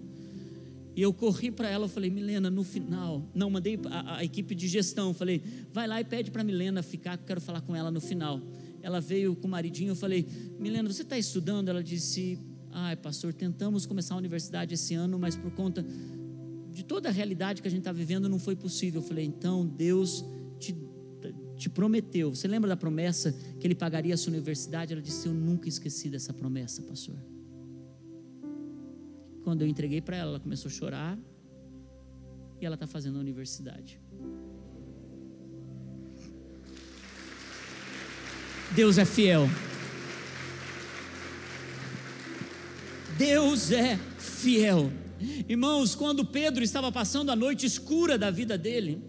[0.97, 4.55] E eu corri para ela, eu falei, Milena, no final, não, mandei a, a equipe
[4.55, 8.01] de gestão, falei, vai lá e pede para Milena ficar, quero falar com ela no
[8.01, 8.41] final.
[8.81, 10.27] Ela veio com o maridinho, eu falei,
[10.59, 11.69] Milena, você está estudando?
[11.69, 12.39] Ela disse,
[12.77, 15.87] Ai, pastor, tentamos começar a universidade esse ano, mas por conta
[16.73, 19.01] de toda a realidade que a gente está vivendo, não foi possível.
[19.01, 20.25] Eu falei, então Deus
[20.59, 20.77] te,
[21.57, 22.35] te prometeu.
[22.35, 24.93] Você lembra da promessa que Ele pagaria a sua universidade?
[24.93, 27.17] Ela disse: Eu nunca esqueci dessa promessa, pastor.
[29.45, 31.17] Quando eu entreguei para ela, ela começou a chorar
[32.61, 34.01] e ela está fazendo a universidade.
[38.75, 39.47] Deus é fiel.
[43.17, 44.93] Deus é fiel.
[45.49, 49.01] Irmãos, quando Pedro estava passando a noite escura da vida dele,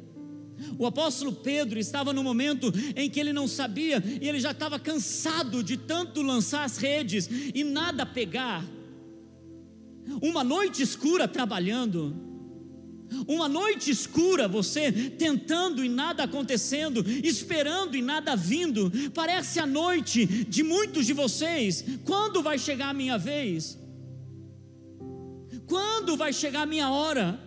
[0.77, 4.79] o apóstolo Pedro estava no momento em que ele não sabia e ele já estava
[4.79, 8.63] cansado de tanto lançar as redes e nada pegar.
[10.21, 12.15] Uma noite escura trabalhando,
[13.27, 18.91] uma noite escura, você tentando e nada acontecendo, esperando e nada vindo.
[19.13, 21.83] Parece a noite de muitos de vocês.
[22.03, 23.83] Quando vai chegar a minha vez?
[25.67, 27.39] Quando vai chegar a minha hora?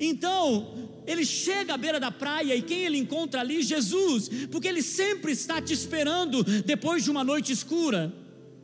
[0.00, 0.74] Então,
[1.06, 3.62] ele chega à beira da praia e quem ele encontra ali?
[3.62, 8.12] Jesus, porque ele sempre está te esperando depois de uma noite escura.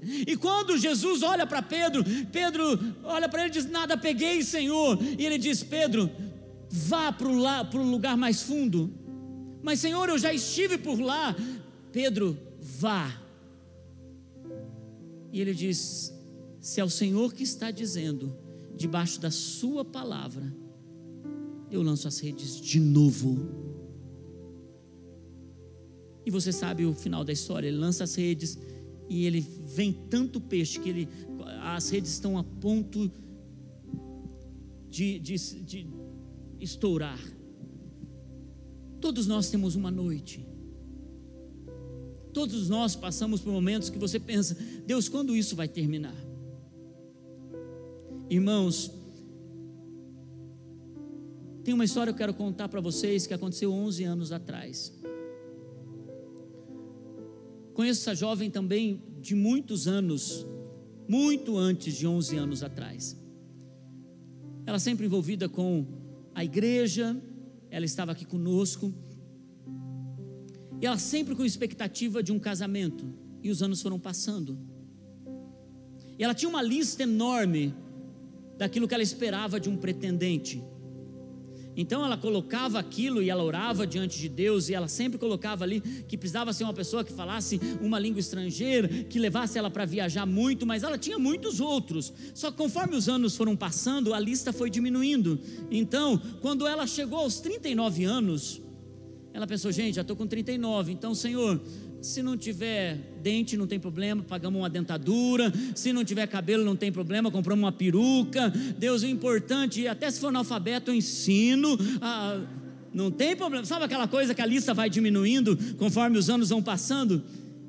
[0.03, 4.99] E quando Jesus olha para Pedro, Pedro olha para ele e diz: Nada peguei, Senhor.
[5.17, 6.11] E ele diz: Pedro,
[6.69, 8.93] vá para o lugar mais fundo.
[9.63, 11.37] Mas, Senhor, eu já estive por lá.
[11.93, 13.17] Pedro, vá.
[15.33, 16.13] E ele diz:
[16.63, 18.33] se é o Senhor que está dizendo,
[18.77, 20.57] debaixo da Sua palavra,
[21.69, 23.37] eu lanço as redes de novo.
[26.25, 28.57] E você sabe o final da história: ele lança as redes
[29.09, 31.09] e ele vem tanto peixe que ele,
[31.63, 33.11] as redes estão a ponto
[34.89, 35.87] de, de, de
[36.61, 37.19] estourar.
[39.01, 40.47] Todos nós temos uma noite.
[42.33, 46.31] Todos nós passamos por momentos que você pensa: Deus, quando isso vai terminar?
[51.65, 54.93] Tem uma história que eu quero contar para vocês que aconteceu 11 anos atrás.
[57.75, 60.47] Conheço essa jovem também de muitos anos,
[61.09, 63.17] muito antes de 11 anos atrás.
[64.67, 65.87] Ela sempre envolvida com
[66.35, 67.21] a igreja,
[67.71, 68.93] ela estava aqui conosco.
[70.81, 73.13] E ela sempre com expectativa de um casamento.
[73.43, 74.59] E os anos foram passando.
[76.19, 77.75] E ela tinha uma lista enorme
[78.57, 80.63] daquilo que ela esperava de um pretendente.
[81.77, 85.81] Então ela colocava aquilo e ela orava diante de Deus e ela sempre colocava ali
[85.81, 90.27] que precisava ser uma pessoa que falasse uma língua estrangeira, que levasse ela para viajar
[90.27, 92.13] muito, mas ela tinha muitos outros.
[92.35, 95.41] Só que conforme os anos foram passando, a lista foi diminuindo.
[95.71, 98.61] Então, quando ela chegou aos 39 anos,
[99.33, 101.59] ela pensou, gente, já estou com 39, então, Senhor,
[102.03, 105.53] se não tiver dente, não tem problema, pagamos uma dentadura.
[105.75, 108.51] Se não tiver cabelo, não tem problema, compramos uma peruca.
[108.77, 111.79] Deus, o importante, até se for analfabeto, eu ensino.
[112.01, 112.45] Ah,
[112.93, 113.65] não tem problema.
[113.65, 117.23] Sabe aquela coisa que a lista vai diminuindo conforme os anos vão passando?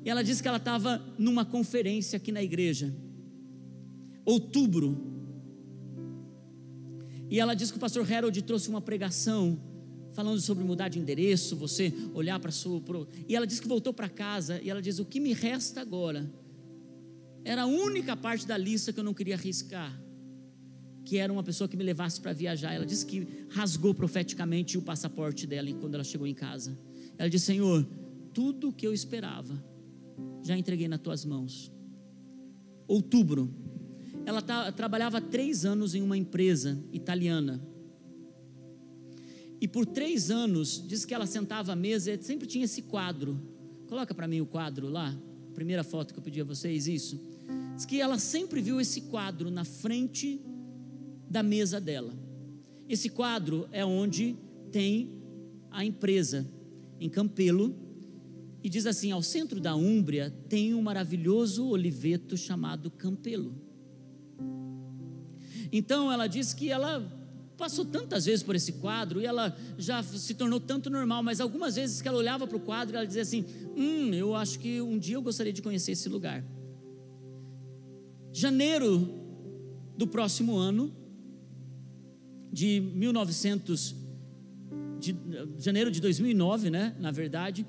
[0.04, 2.92] E ela disse que ela estava numa conferência aqui na igreja,
[4.24, 5.12] outubro.
[7.30, 9.58] E ela disse que o pastor Harold trouxe uma pregação
[10.14, 12.80] falando sobre mudar de endereço, você olhar para sua.
[12.80, 13.06] Pro...
[13.28, 16.30] E ela disse que voltou para casa e ela diz: O que me resta agora?
[17.44, 20.00] Era a única parte da lista que eu não queria arriscar,
[21.04, 22.72] que era uma pessoa que me levasse para viajar.
[22.72, 26.78] Ela disse que rasgou profeticamente o passaporte dela quando ela chegou em casa.
[27.18, 27.86] Ela disse: Senhor,
[28.32, 29.62] tudo o que eu esperava,
[30.42, 31.72] já entreguei nas tuas mãos.
[32.86, 33.52] Outubro,
[34.24, 34.40] ela
[34.72, 37.73] trabalhava três anos em uma empresa italiana
[39.64, 43.40] e por três anos, diz que ela sentava à mesa e sempre tinha esse quadro.
[43.88, 45.18] Coloca para mim o quadro lá,
[45.54, 47.18] primeira foto que eu pedi a vocês, isso.
[47.74, 50.38] Diz que ela sempre viu esse quadro na frente
[51.30, 52.12] da mesa dela.
[52.86, 54.36] Esse quadro é onde
[54.70, 55.08] tem
[55.70, 56.46] a empresa,
[57.00, 57.74] em Campelo,
[58.62, 63.54] e diz assim: ao centro da Úmbria tem um maravilhoso oliveto chamado Campelo.
[65.72, 67.23] Então ela diz que ela
[67.56, 71.76] passou tantas vezes por esse quadro e ela já se tornou tanto normal, mas algumas
[71.76, 73.44] vezes que ela olhava para o quadro, ela dizia assim:
[73.76, 76.44] Hum, eu acho que um dia eu gostaria de conhecer esse lugar.
[78.32, 79.22] Janeiro
[79.96, 80.92] do próximo ano,
[82.52, 83.94] de 1900,
[84.98, 85.16] de,
[85.58, 86.96] janeiro de 2009, né?
[86.98, 87.66] Na verdade,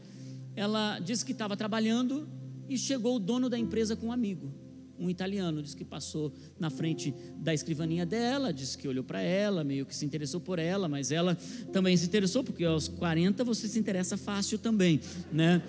[0.56, 2.28] ela disse que estava trabalhando
[2.68, 4.65] e chegou o dono da empresa com um amigo
[5.00, 9.64] um italiano, disse que passou na frente da escrivaninha dela, disse que olhou para ela,
[9.64, 11.36] meio que se interessou por ela, mas ela
[11.72, 15.00] também se interessou, porque aos 40 você se interessa fácil também,
[15.32, 15.62] né?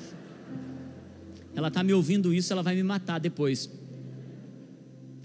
[1.55, 3.71] Ela está me ouvindo isso, ela vai me matar depois.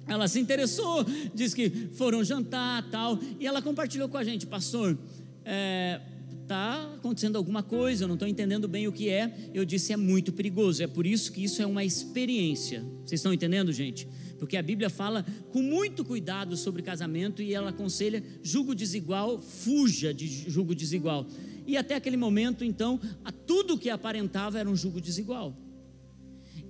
[0.08, 4.98] Ela se interessou, disse que foram jantar tal, e ela compartilhou com a gente, pastor,
[5.46, 6.02] é,
[6.52, 9.50] está acontecendo alguma coisa, eu não estou entendendo bem o que é.
[9.54, 10.84] Eu disse, é muito perigoso.
[10.84, 12.84] É por isso que isso é uma experiência.
[13.06, 14.06] Vocês estão entendendo, gente?
[14.38, 20.14] Porque a Bíblia fala com muito cuidado sobre casamento e ela aconselha julgo desigual, fuja
[20.14, 21.26] de julgo desigual.
[21.66, 25.56] E até aquele momento, então, a tudo que aparentava era um julgo desigual.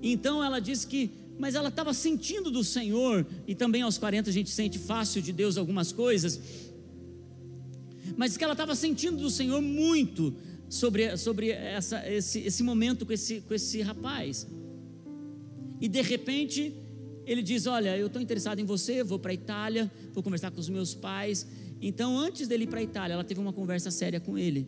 [0.02, 4.34] Então ela disse que, mas ela estava sentindo do Senhor, e também aos 40 a
[4.34, 6.40] gente sente fácil de Deus algumas coisas,
[8.18, 10.34] mas que ela estava sentindo do Senhor muito
[10.70, 14.48] sobre, sobre essa, esse, esse momento com esse, com esse rapaz.
[15.80, 16.74] E de repente,
[17.26, 20.60] ele diz: Olha, eu estou interessado em você, vou para a Itália, vou conversar com
[20.60, 21.46] os meus pais.
[21.82, 24.68] Então, antes dele ir para a Itália, ela teve uma conversa séria com ele.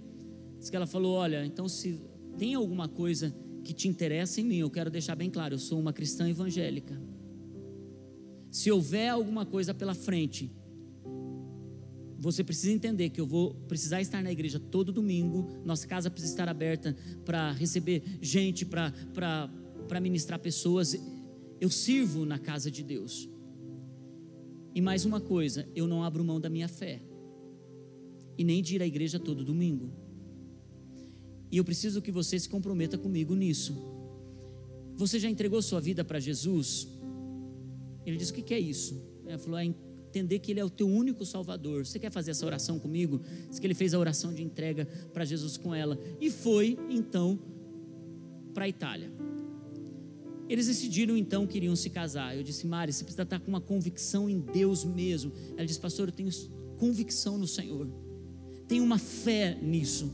[0.59, 2.01] Diz que ela falou: Olha, então se
[2.37, 5.79] tem alguma coisa que te interessa em mim, eu quero deixar bem claro: eu sou
[5.79, 6.99] uma cristã evangélica.
[8.51, 10.51] Se houver alguma coisa pela frente
[12.23, 16.31] você precisa entender que eu vou precisar estar na igreja todo domingo, nossa casa precisa
[16.31, 20.95] estar aberta para receber gente, para ministrar pessoas.
[21.59, 23.27] Eu sirvo na casa de Deus.
[24.73, 27.01] E mais uma coisa, eu não abro mão da minha fé.
[28.37, 29.91] E nem de ir à igreja todo domingo.
[31.51, 33.75] E eu preciso que você se comprometa comigo nisso.
[34.95, 36.87] Você já entregou sua vida para Jesus?
[38.05, 39.03] Ele disse: O que é isso?
[39.25, 39.65] Ele falou: É
[40.13, 41.85] entender que Ele é o teu único Salvador.
[41.85, 43.19] Você quer fazer essa oração comigo?
[43.49, 45.99] Diz que ele fez a oração de entrega para Jesus com ela.
[46.21, 47.39] E foi, então,
[48.53, 49.11] para a Itália.
[50.47, 52.35] Eles decidiram então que iriam se casar.
[52.35, 55.31] Eu disse, Mari, você precisa estar com uma convicção em Deus mesmo.
[55.57, 56.29] Ela disse, pastor, eu tenho
[56.77, 57.89] convicção no Senhor.
[58.67, 60.13] Tenho uma fé nisso.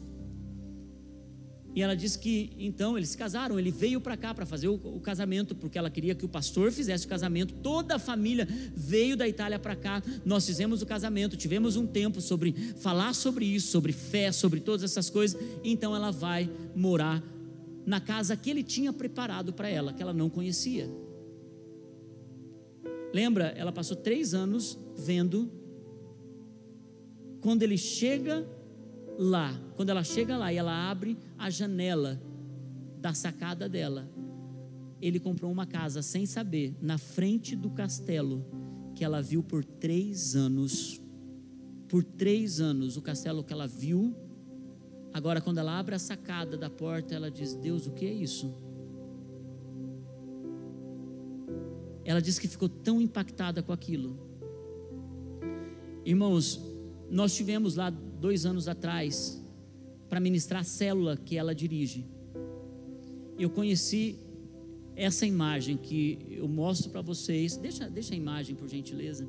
[1.75, 3.59] E ela disse que então eles se casaram.
[3.59, 6.71] Ele veio para cá para fazer o, o, casamento, porque ela queria que o pastor
[6.71, 7.53] fizesse o casamento.
[7.55, 10.01] Toda a família veio da Itália para cá.
[10.25, 14.83] Nós fizemos o casamento, tivemos um tempo sobre falar sobre isso, sobre fé, sobre todas
[14.83, 15.39] essas coisas.
[15.63, 17.23] Então ela vai morar
[17.85, 20.89] na casa que ele tinha preparado para ela, que ela não conhecia.
[23.13, 23.45] Lembra?
[23.57, 25.51] Ela passou três anos vendo.
[27.41, 28.45] Quando ele chega
[29.19, 32.21] lá, quando ela chega lá e ela abre a janela
[33.01, 34.09] da sacada dela,
[35.01, 38.45] ele comprou uma casa sem saber, na frente do castelo,
[38.95, 41.01] que ela viu por três anos.
[41.89, 44.15] Por três anos, o castelo que ela viu.
[45.13, 48.53] Agora, quando ela abre a sacada da porta, ela diz: Deus, o que é isso?
[52.05, 54.17] Ela diz que ficou tão impactada com aquilo.
[56.05, 56.61] Irmãos,
[57.09, 59.41] nós tivemos lá dois anos atrás
[60.09, 62.05] para ministrar a célula que ela dirige.
[63.37, 64.19] Eu conheci
[64.95, 67.55] essa imagem que eu mostro para vocês.
[67.55, 69.27] Deixa, deixa a imagem, por gentileza.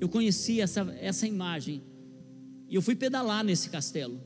[0.00, 1.82] Eu conheci essa, essa imagem
[2.68, 4.18] e eu fui pedalar nesse castelo.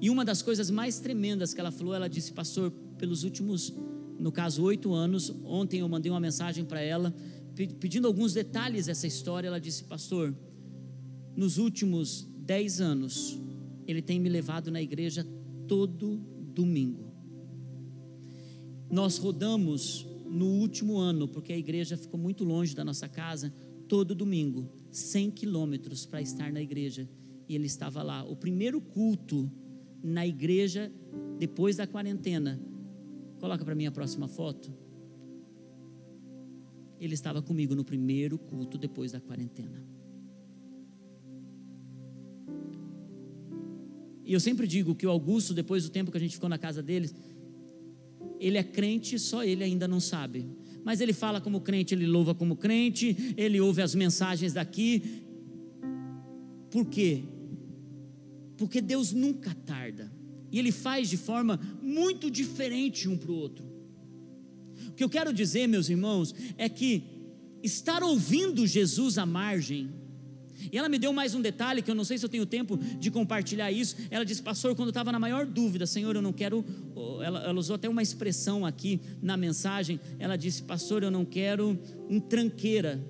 [0.00, 3.74] E uma das coisas mais tremendas que ela falou, ela disse, pastor, pelos últimos,
[4.18, 7.14] no caso, oito anos, ontem eu mandei uma mensagem para ela,
[7.80, 9.48] pedindo alguns detalhes dessa história.
[9.48, 10.34] Ela disse, pastor,
[11.36, 13.38] nos últimos dez anos,
[13.86, 15.26] ele tem me levado na igreja
[15.66, 16.16] todo
[16.54, 17.12] domingo.
[18.90, 23.52] Nós rodamos no último ano, porque a igreja ficou muito longe da nossa casa,
[23.88, 27.08] todo domingo, 100 quilômetros para estar na igreja.
[27.48, 28.24] E ele estava lá.
[28.24, 29.50] O primeiro culto
[30.02, 30.92] na igreja,
[31.38, 32.60] depois da quarentena.
[33.38, 34.72] Coloca para mim a próxima foto.
[36.98, 39.84] Ele estava comigo no primeiro culto depois da quarentena.
[44.24, 46.56] E eu sempre digo que o Augusto, depois do tempo que a gente ficou na
[46.56, 47.14] casa deles,
[48.40, 50.46] ele é crente, só ele ainda não sabe.
[50.82, 55.22] Mas ele fala como crente, ele louva como crente, ele ouve as mensagens daqui.
[56.70, 57.22] Por quê?
[58.56, 60.12] Porque Deus nunca tarda.
[60.50, 63.64] E ele faz de forma muito diferente um para o outro.
[64.88, 67.02] O que eu quero dizer, meus irmãos, é que
[67.62, 69.90] estar ouvindo Jesus à margem
[70.72, 72.76] e ela me deu mais um detalhe que eu não sei se eu tenho tempo
[72.76, 73.96] de compartilhar isso.
[74.10, 76.64] Ela disse, pastor, quando eu estava na maior dúvida, Senhor, eu não quero.
[77.22, 80.00] Ela, ela, usou até uma expressão aqui na mensagem.
[80.18, 81.78] Ela disse, pastor, eu não quero
[82.08, 83.02] um tranqueira.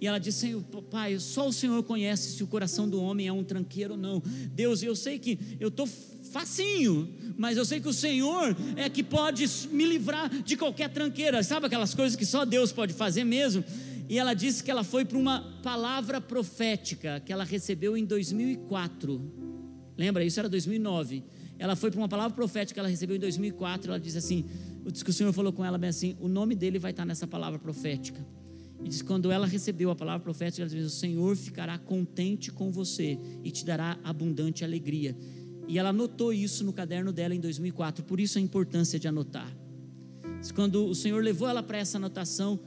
[0.00, 3.32] E ela disse, Senhor, pai, só o Senhor conhece se o coração do homem é
[3.32, 4.22] um tranqueiro ou não.
[4.54, 5.88] Deus, eu sei que eu estou
[6.32, 11.42] facinho, mas eu sei que o Senhor é que pode me livrar de qualquer tranqueira.
[11.42, 13.64] Sabe aquelas coisas que só Deus pode fazer mesmo?
[14.08, 19.20] E ela disse que ela foi para uma palavra profética que ela recebeu em 2004.
[19.98, 20.24] Lembra?
[20.24, 21.24] Isso era 2009.
[21.58, 23.90] Ela foi para uma palavra profética que ela recebeu em 2004.
[23.90, 24.46] Ela diz assim:
[24.86, 27.26] diz que o Senhor falou com ela bem assim: o nome dele vai estar nessa
[27.26, 28.24] palavra profética.
[28.82, 32.70] E diz: quando ela recebeu a palavra profética, ela diz: o Senhor ficará contente com
[32.70, 35.14] você e te dará abundante alegria.
[35.66, 38.04] E ela anotou isso no caderno dela em 2004.
[38.04, 39.54] Por isso a importância de anotar.
[40.54, 42.58] Quando o Senhor levou ela para essa anotação,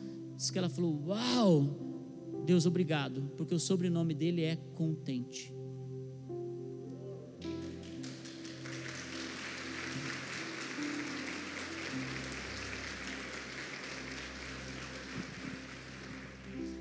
[0.41, 5.53] Diz que ela falou: Uau, Deus, obrigado, porque o sobrenome dele é contente.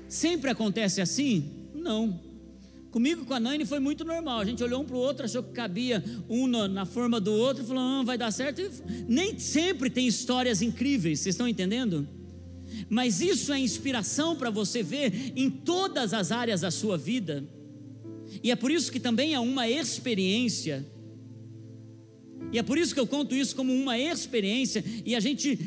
[0.09, 1.69] Sempre acontece assim?
[1.75, 2.19] Não.
[2.89, 4.39] Comigo com a Nani foi muito normal.
[4.39, 7.63] A gente olhou um para o outro, achou que cabia um na, forma do outro,
[7.63, 8.59] falou: ah, vai dar certo.
[8.59, 8.71] E
[9.07, 12.07] nem sempre tem histórias incríveis, vocês estão entendendo?
[12.91, 17.41] Mas isso é inspiração para você ver em todas as áreas da sua vida,
[18.43, 20.85] e é por isso que também é uma experiência,
[22.51, 25.57] e é por isso que eu conto isso como uma experiência, e a gente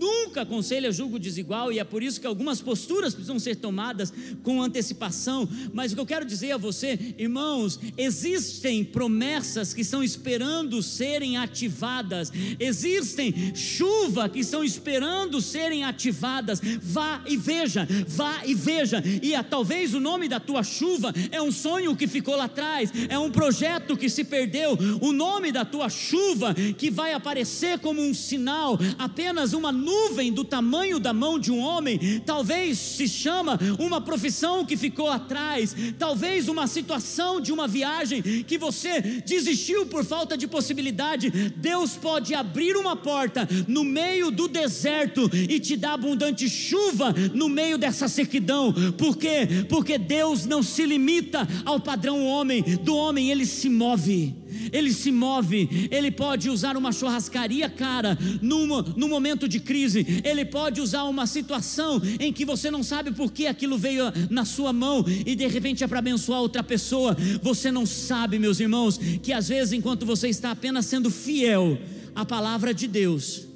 [0.00, 4.10] nunca aconselha julgo desigual, e é por isso que algumas posturas precisam ser tomadas
[4.42, 5.46] com antecipação.
[5.74, 11.36] Mas o que eu quero dizer a você, irmãos, existem promessas que estão esperando serem
[11.36, 16.60] ativadas, existem chuva que estão esperando serem ativadas.
[16.82, 21.42] Vá e veja, vá e veja, e a, talvez o nome da tua chuva é
[21.42, 24.78] um sonho que ficou lá atrás, é um projeto que se perdeu.
[25.02, 30.32] O nome da tua chuva que vai aparecer como um sinal, apenas uma nuvem nuvem
[30.32, 35.74] do tamanho da mão de um homem, talvez se chama uma profissão que ficou atrás,
[35.98, 41.30] talvez uma situação de uma viagem que você desistiu por falta de possibilidade.
[41.56, 47.48] Deus pode abrir uma porta no meio do deserto e te dar abundante chuva no
[47.48, 48.72] meio dessa sequidão.
[48.96, 49.48] Por quê?
[49.68, 54.39] Porque Deus não se limita ao padrão homem, do homem ele se move
[54.72, 60.44] ele se move, ele pode usar uma churrascaria cara numa, num momento de crise, ele
[60.44, 64.72] pode usar uma situação em que você não sabe por que aquilo veio na sua
[64.72, 67.16] mão e de repente é para abençoar outra pessoa.
[67.42, 71.78] Você não sabe, meus irmãos, que às vezes, enquanto você está apenas sendo fiel
[72.14, 73.46] à palavra de Deus,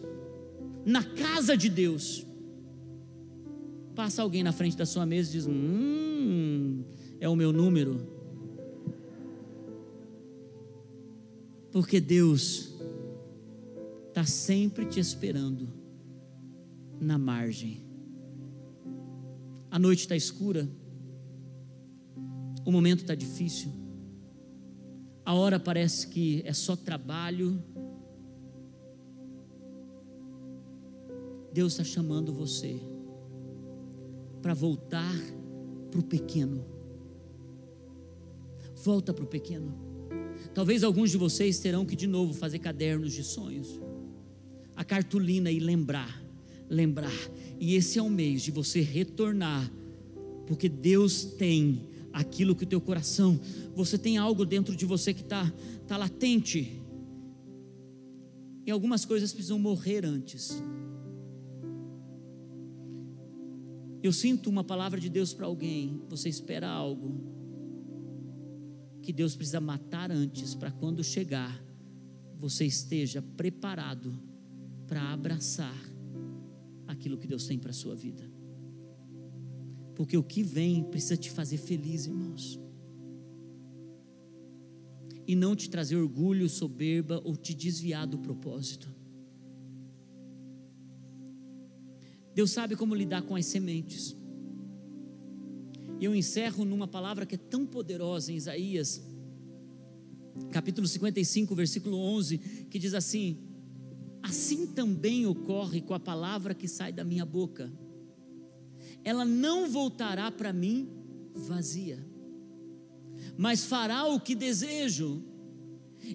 [0.85, 2.25] na casa de Deus,
[3.95, 6.85] passa alguém na frente da sua mesa e diz: Hum,
[7.21, 8.14] é o meu número.
[11.75, 12.73] Porque Deus
[14.07, 15.67] está sempre te esperando
[17.01, 17.83] na margem.
[19.73, 20.69] A noite está escura,
[22.65, 23.73] o momento está difícil,
[25.25, 27.61] a hora parece que é só trabalho.
[31.53, 32.81] Deus está chamando você
[34.41, 35.17] para voltar
[35.91, 36.65] para o pequeno.
[38.77, 39.84] Volta para o pequeno.
[40.55, 43.81] Talvez alguns de vocês terão que de novo fazer cadernos de sonhos,
[44.77, 46.23] a cartolina e lembrar,
[46.71, 47.13] lembrar.
[47.59, 49.69] E esse é o mês de você retornar,
[50.47, 53.41] porque Deus tem aquilo que o teu coração,
[53.75, 55.53] você tem algo dentro de você que está
[55.89, 56.81] tá latente.
[58.65, 60.63] E algumas coisas precisam morrer antes.
[64.01, 67.34] Eu sinto uma palavra de Deus para alguém, você espera algo
[69.05, 71.63] que Deus precisa matar antes, para quando chegar,
[72.39, 74.19] você esteja preparado
[74.87, 75.79] para abraçar
[76.87, 78.29] aquilo que Deus tem para a sua vida.
[79.95, 82.59] Porque o que vem precisa te fazer feliz, irmãos.
[85.27, 88.93] E não te trazer orgulho, soberba ou te desviar do propósito.
[92.35, 94.17] Deus sabe como lidar com as sementes.
[96.05, 99.03] E eu encerro numa palavra que é tão poderosa em Isaías,
[100.51, 102.37] capítulo 55, versículo 11,
[102.69, 103.39] que diz assim:
[104.23, 107.73] Assim também ocorre com a palavra que sai da minha boca,
[109.03, 110.91] ela não voltará para mim
[111.35, 112.07] vazia,
[113.39, 115.25] mas fará o que desejo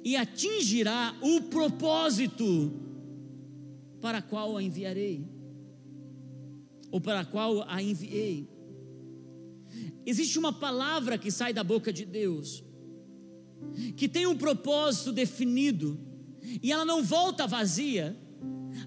[0.04, 2.72] e atingirá o propósito
[4.00, 5.26] para qual a enviarei,
[6.92, 8.59] ou para qual a enviei.
[10.06, 12.64] Existe uma palavra que sai da boca de Deus,
[13.96, 16.00] que tem um propósito definido,
[16.64, 18.18] e ela não volta vazia.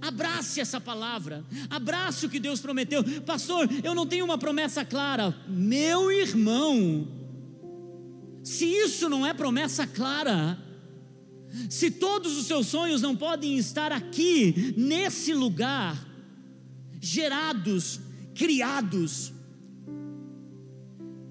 [0.01, 3.05] Abrace essa palavra, abrace o que Deus prometeu.
[3.22, 5.36] Pastor, eu não tenho uma promessa clara.
[5.47, 7.07] Meu irmão,
[8.43, 10.59] se isso não é promessa clara,
[11.68, 16.09] se todos os seus sonhos não podem estar aqui, nesse lugar,
[17.01, 18.01] gerados,
[18.34, 19.32] criados,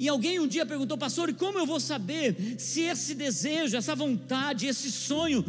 [0.01, 3.95] e alguém um dia perguntou, pastor, e como eu vou saber se esse desejo, essa
[3.95, 5.45] vontade, esse sonho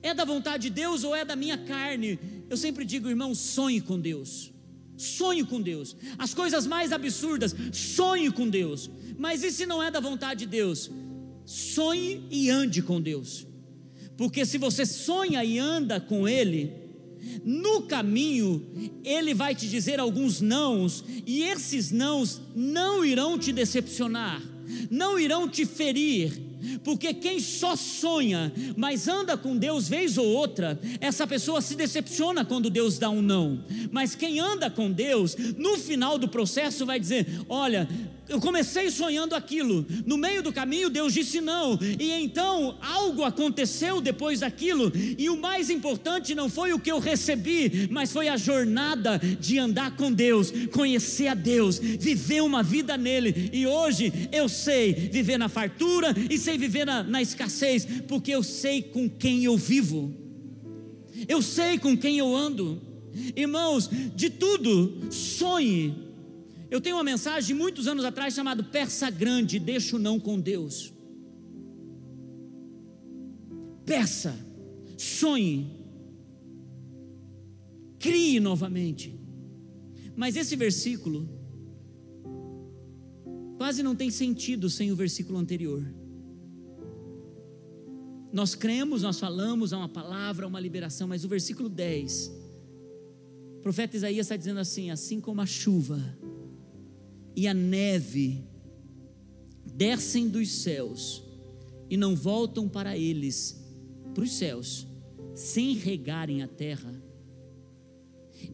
[0.00, 2.16] é da vontade de Deus ou é da minha carne?
[2.48, 4.52] Eu sempre digo, irmão, sonhe com Deus.
[4.96, 5.96] Sonhe com Deus.
[6.16, 8.88] As coisas mais absurdas, sonhe com Deus.
[9.18, 10.88] Mas e se não é da vontade de Deus?
[11.44, 13.44] Sonhe e ande com Deus.
[14.16, 16.72] Porque se você sonha e anda com Ele,
[17.44, 18.64] no caminho,
[19.04, 24.42] ele vai te dizer alguns nãos, e esses nãos não irão te decepcionar,
[24.90, 26.48] não irão te ferir,
[26.84, 32.44] porque quem só sonha, mas anda com Deus vez ou outra, essa pessoa se decepciona
[32.44, 33.64] quando Deus dá um não.
[33.90, 37.88] Mas quem anda com Deus, no final do processo vai dizer: "Olha,
[38.28, 44.00] eu comecei sonhando aquilo, no meio do caminho Deus disse não, e então algo aconteceu
[44.00, 48.36] depois daquilo, e o mais importante não foi o que eu recebi, mas foi a
[48.36, 54.48] jornada de andar com Deus, conhecer a Deus, viver uma vida nele, e hoje eu
[54.48, 59.44] sei viver na fartura e sei viver na, na escassez, porque eu sei com quem
[59.44, 60.14] eu vivo,
[61.26, 62.80] eu sei com quem eu ando,
[63.34, 66.07] irmãos, de tudo, sonhe
[66.70, 70.92] eu tenho uma mensagem muitos anos atrás chamada Peça Grande, deixa o não com Deus.
[73.86, 74.38] Peça,
[74.98, 75.66] sonhe,
[77.98, 79.18] crie novamente.
[80.14, 81.26] Mas esse versículo
[83.56, 85.82] quase não tem sentido sem o versículo anterior.
[88.30, 92.30] Nós cremos, nós falamos, há uma palavra, uma liberação, mas o versículo 10
[93.56, 95.98] O profeta Isaías está dizendo assim: assim como a chuva
[97.38, 98.42] e a neve
[99.64, 101.22] descem dos céus
[101.88, 103.64] e não voltam para eles,
[104.12, 104.88] para os céus,
[105.36, 106.92] sem regarem a terra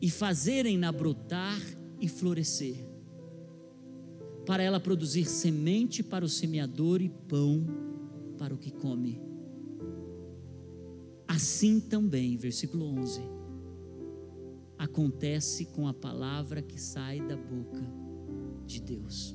[0.03, 1.63] e fazerem-na brotar
[1.99, 2.77] e florescer,
[4.45, 7.65] para ela produzir semente para o semeador e pão
[8.37, 9.19] para o que come.
[11.27, 13.23] Assim também, versículo 11,
[14.77, 18.04] acontece com a palavra que sai da boca
[18.67, 19.35] de Deus.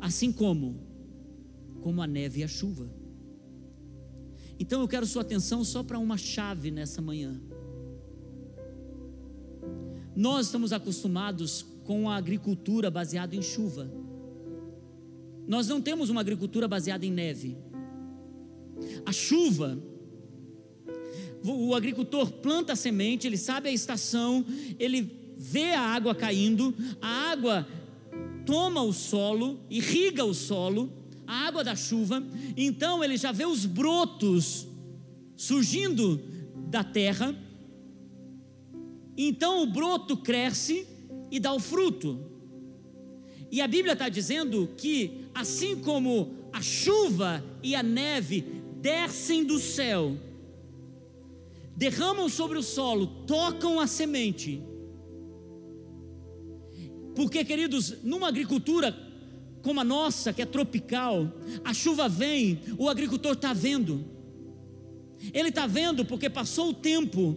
[0.00, 0.94] Assim como
[1.84, 2.88] como a neve e a chuva.
[4.58, 7.38] Então eu quero sua atenção só para uma chave nessa manhã.
[10.16, 13.90] Nós estamos acostumados com a agricultura baseada em chuva.
[15.46, 17.58] Nós não temos uma agricultura baseada em neve.
[19.04, 19.78] A chuva,
[21.44, 24.42] o agricultor planta a semente, ele sabe a estação,
[24.78, 27.66] ele vê a água caindo, a água
[28.44, 30.92] toma o solo, irriga o solo,
[31.26, 32.22] a água da chuva,
[32.56, 34.66] então ele já vê os brotos
[35.36, 36.20] surgindo
[36.68, 37.34] da terra,
[39.16, 40.86] então o broto cresce
[41.30, 42.18] e dá o fruto.
[43.50, 48.44] E a Bíblia está dizendo que, assim como a chuva e a neve
[48.80, 50.16] descem do céu,
[51.76, 54.60] derramam sobre o solo, tocam a semente.
[57.14, 58.94] Porque, queridos, numa agricultura
[59.62, 61.32] como a nossa, que é tropical,
[61.64, 64.04] a chuva vem, o agricultor está vendo.
[65.32, 67.34] Ele está vendo porque passou o tempo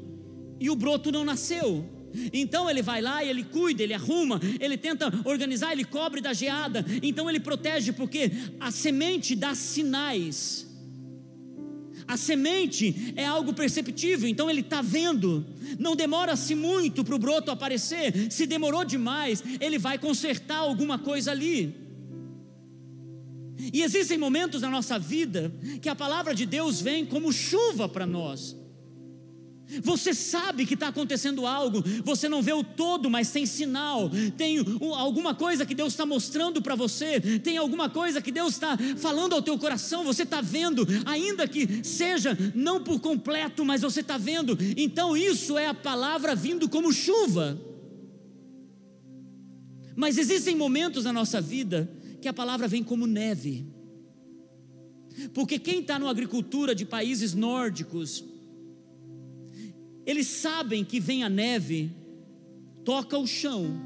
[0.60, 1.86] e o broto não nasceu.
[2.34, 6.34] Então ele vai lá e ele cuida, ele arruma, ele tenta organizar, ele cobre da
[6.34, 6.86] geada.
[7.02, 10.67] Então ele protege porque a semente dá sinais.
[12.08, 15.46] A semente é algo perceptível, então ele está vendo.
[15.78, 18.32] Não demora-se muito para o broto aparecer.
[18.32, 21.76] Se demorou demais, ele vai consertar alguma coisa ali.
[23.74, 25.52] E existem momentos na nossa vida
[25.82, 28.56] que a palavra de Deus vem como chuva para nós.
[29.84, 34.60] Você sabe que está acontecendo algo, você não vê o todo, mas tem sinal, tem
[34.96, 39.34] alguma coisa que Deus está mostrando para você, tem alguma coisa que Deus está falando
[39.34, 44.18] ao teu coração, você está vendo, ainda que seja não por completo, mas você está
[44.18, 47.60] vendo, então isso é a palavra vindo como chuva.
[49.98, 51.92] Mas existem momentos na nossa vida
[52.22, 53.66] que a palavra vem como neve,
[55.34, 58.24] porque quem está na agricultura de países nórdicos,
[60.08, 61.92] eles sabem que vem a neve,
[62.86, 63.78] toca o chão.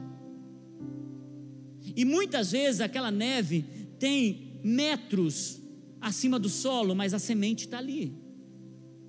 [1.95, 3.65] E muitas vezes aquela neve
[3.97, 5.59] tem metros
[5.99, 8.13] acima do solo, mas a semente está ali.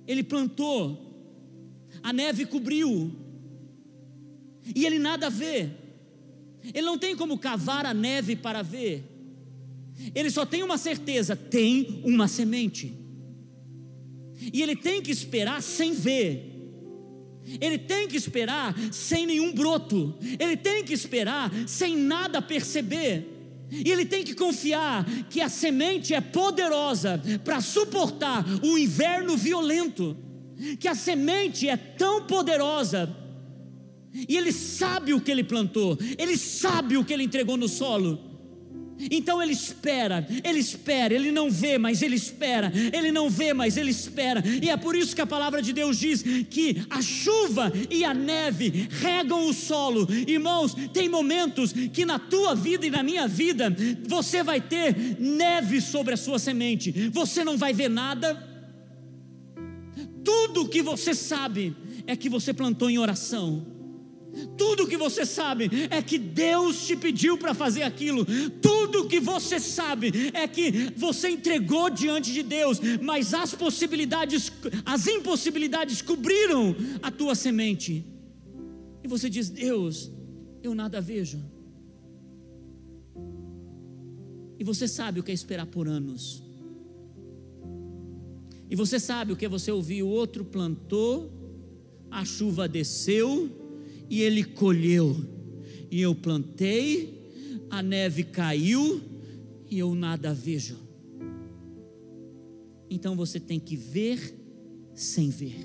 [0.07, 3.11] Ele plantou, a neve cobriu,
[4.75, 5.69] e ele nada vê.
[6.73, 9.03] Ele não tem como cavar a neve para ver.
[10.15, 12.97] Ele só tem uma certeza: tem uma semente.
[14.51, 16.52] E ele tem que esperar sem ver.
[17.59, 23.29] Ele tem que esperar sem nenhum broto, ele tem que esperar sem nada perceber.
[23.71, 30.15] E ele tem que confiar que a semente é poderosa para suportar o inverno violento,
[30.79, 33.13] que a semente é tão poderosa,
[34.13, 38.32] e ele sabe o que ele plantou, ele sabe o que ele entregou no solo
[39.09, 43.77] então ele espera, ele espera, ele não vê, mas ele espera, ele não vê, mas
[43.77, 47.71] ele espera, e é por isso que a palavra de Deus diz que a chuva
[47.89, 50.75] e a neve regam o solo, irmãos.
[50.93, 53.75] Tem momentos que na tua vida e na minha vida
[54.07, 58.51] você vai ter neve sobre a sua semente, você não vai ver nada,
[60.23, 61.75] tudo que você sabe
[62.07, 63.73] é que você plantou em oração
[64.57, 68.25] tudo que você sabe é que Deus te pediu para fazer aquilo.
[69.07, 74.51] Que você sabe é que você entregou diante de Deus, mas as possibilidades,
[74.85, 78.05] as impossibilidades cobriram a tua semente.
[79.03, 80.11] E você diz: Deus,
[80.61, 81.39] eu nada vejo.
[84.59, 86.43] E você sabe o que é esperar por anos.
[88.69, 91.31] E você sabe o que é você ouvir: o outro plantou,
[92.09, 93.49] a chuva desceu
[94.09, 95.15] e ele colheu.
[95.91, 97.22] E eu plantei,
[97.69, 99.01] a neve caiu
[99.69, 100.77] e eu nada vejo.
[102.89, 104.19] Então você tem que ver
[104.93, 105.55] sem ver.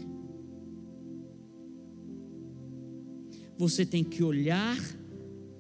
[3.56, 4.78] Você tem que olhar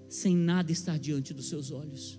[0.08, 2.18] sem nada estar diante dos seus olhos.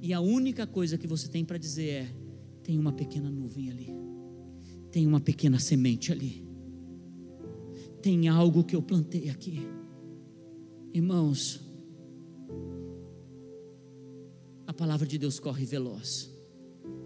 [0.00, 2.14] E a única coisa que você tem para dizer é:
[2.62, 3.88] tem uma pequena nuvem ali,
[4.90, 6.46] tem uma pequena semente ali
[8.06, 9.66] tem algo que eu plantei aqui.
[10.94, 11.60] Irmãos,
[14.66, 16.30] a palavra de Deus corre veloz,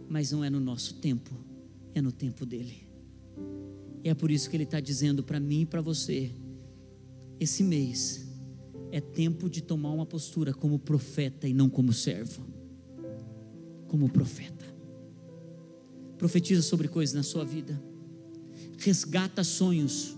[0.09, 1.31] mas não é no nosso tempo,
[1.95, 2.89] é no tempo dele.
[4.03, 6.33] E é por isso que ele está dizendo para mim e para você:
[7.39, 8.27] esse mês
[8.91, 12.43] é tempo de tomar uma postura como profeta e não como servo.
[13.87, 14.65] Como profeta.
[16.17, 17.81] Profetiza sobre coisas na sua vida.
[18.79, 20.17] Resgata sonhos.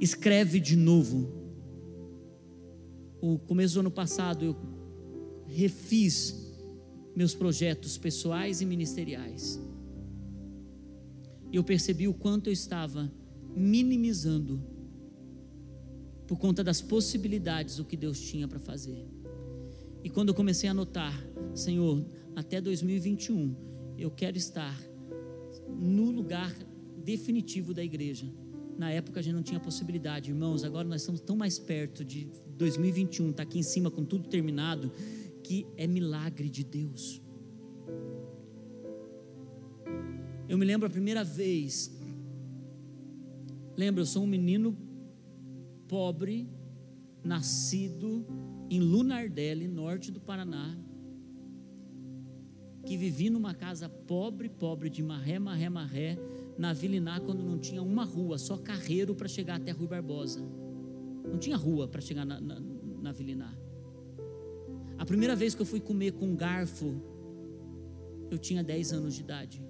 [0.00, 1.30] Escreve de novo.
[3.20, 4.56] O começo do ano passado eu
[5.46, 6.43] refiz
[7.14, 9.60] meus projetos pessoais e ministeriais.
[11.52, 13.10] E eu percebi o quanto eu estava
[13.54, 14.60] minimizando
[16.26, 19.06] por conta das possibilidades o que Deus tinha para fazer.
[20.02, 21.14] E quando eu comecei a notar,
[21.54, 22.04] Senhor,
[22.34, 23.54] até 2021,
[23.96, 24.78] eu quero estar
[25.68, 26.52] no lugar
[27.02, 28.26] definitivo da igreja.
[28.76, 30.64] Na época a gente não tinha possibilidade, irmãos.
[30.64, 34.90] Agora nós estamos tão mais perto de 2021, está aqui em cima com tudo terminado,
[35.44, 37.22] que é milagre de Deus.
[40.48, 41.94] Eu me lembro a primeira vez.
[43.76, 44.76] Lembra, eu sou um menino
[45.86, 46.48] pobre,
[47.22, 48.26] nascido
[48.70, 50.76] em Lunardelli, norte do Paraná,
[52.86, 56.18] que vivi numa casa pobre, pobre de marré, marré, marré,
[56.56, 60.40] na Vila Iná, quando não tinha uma rua, só carreiro para chegar até Rui Barbosa.
[61.24, 63.63] Não tinha rua para chegar na, na, na.
[64.98, 66.94] A primeira vez que eu fui comer com garfo,
[68.30, 69.62] eu tinha 10 anos de idade.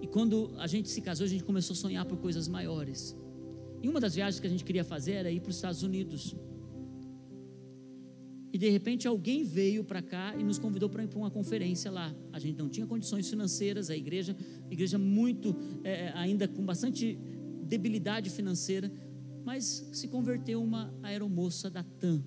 [0.00, 3.16] E quando a gente se casou, a gente começou a sonhar por coisas maiores.
[3.82, 6.34] E uma das viagens que a gente queria fazer era ir para os Estados Unidos.
[8.52, 11.90] E de repente alguém veio para cá e nos convidou para ir para uma conferência
[11.90, 12.12] lá.
[12.32, 14.36] A gente não tinha condições financeiras, a igreja,
[14.70, 15.54] igreja muito,
[15.84, 17.16] é, ainda com bastante
[17.62, 18.90] debilidade financeira,
[19.44, 22.22] mas se converteu uma aeromoça da TAM.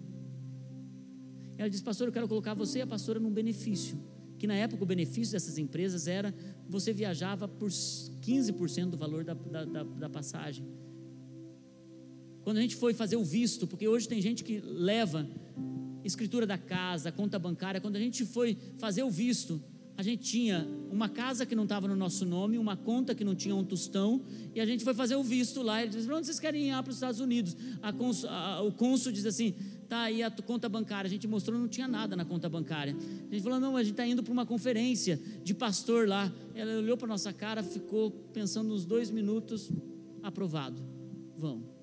[1.58, 3.98] Ela disse, pastor, eu quero colocar você e a pastora num benefício
[4.44, 6.36] que na época o benefício dessas empresas era
[6.68, 10.66] você viajava por 15% do valor da, da, da, da passagem.
[12.44, 15.26] Quando a gente foi fazer o visto, porque hoje tem gente que leva
[16.04, 19.64] escritura da casa, conta bancária, quando a gente foi fazer o visto,
[19.96, 23.36] a gente tinha uma casa que não estava no nosso nome, uma conta que não
[23.36, 24.22] tinha um tostão,
[24.56, 25.82] e a gente foi fazer o visto lá.
[25.82, 27.56] Ele disse: onde vocês querem ir para os Estados Unidos?
[27.98, 29.54] Cons, a, o cônsul diz assim:
[29.88, 31.08] tá aí a conta bancária.
[31.08, 32.96] A gente mostrou, não tinha nada na conta bancária.
[33.30, 36.34] A gente falou: não, a gente está indo para uma conferência de pastor lá.
[36.56, 39.72] Ela olhou para nossa cara, ficou pensando uns dois minutos,
[40.24, 40.82] aprovado.
[41.38, 41.74] Vão.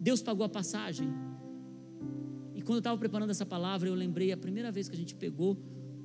[0.00, 1.08] Deus pagou a passagem.
[2.58, 5.14] E quando eu estava preparando essa palavra, eu lembrei a primeira vez que a gente
[5.14, 5.56] pegou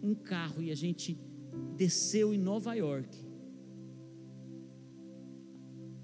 [0.03, 1.17] um carro e a gente
[1.75, 3.17] desceu em Nova York.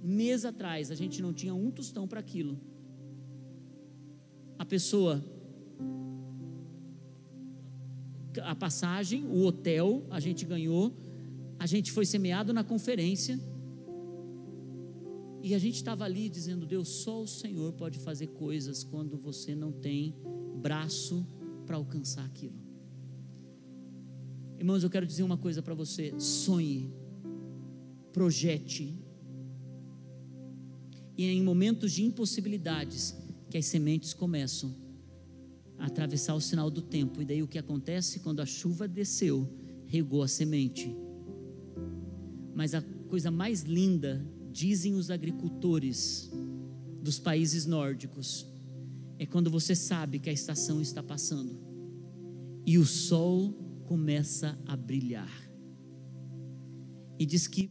[0.02, 2.60] Mês atrás, a gente não tinha um tostão para aquilo.
[4.58, 5.24] A pessoa,
[8.42, 10.92] a passagem, o hotel, a gente ganhou,
[11.60, 13.40] a gente foi semeado na conferência.
[15.44, 19.54] E a gente estava ali dizendo: Deus, só o Senhor pode fazer coisas quando você
[19.54, 20.16] não tem
[20.60, 21.26] braço
[21.66, 22.60] para alcançar aquilo.
[24.58, 26.94] Irmãos, eu quero dizer uma coisa para você: sonhe,
[28.12, 28.98] projete,
[31.18, 33.16] e é em momentos de impossibilidades
[33.50, 34.76] que as sementes começam
[35.78, 37.22] a atravessar o sinal do tempo.
[37.22, 39.48] E daí o que acontece quando a chuva desceu,
[39.86, 40.96] regou a semente.
[42.54, 46.30] Mas a coisa mais linda, dizem os agricultores
[47.02, 48.46] dos países nórdicos,
[49.20, 51.60] é quando você sabe que a estação está passando
[52.66, 53.54] e o sol
[53.86, 55.30] começa a brilhar.
[57.20, 57.70] E diz que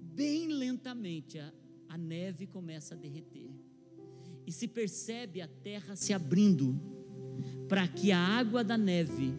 [0.00, 1.52] bem lentamente a,
[1.90, 3.50] a neve começa a derreter.
[4.46, 6.80] E se percebe a terra se abrindo
[7.68, 9.34] para que a água da neve,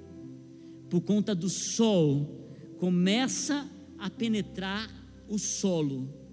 [0.89, 3.67] por conta do sol, começa
[3.97, 4.91] a penetrar
[5.27, 6.24] o solo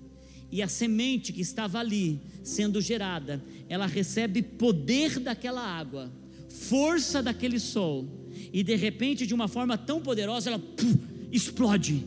[0.53, 6.13] e a semente que estava ali sendo gerada, ela recebe poder daquela água,
[6.49, 8.07] força daquele sol,
[8.53, 10.99] e de repente, de uma forma tão poderosa, ela pum,
[11.33, 12.07] explode.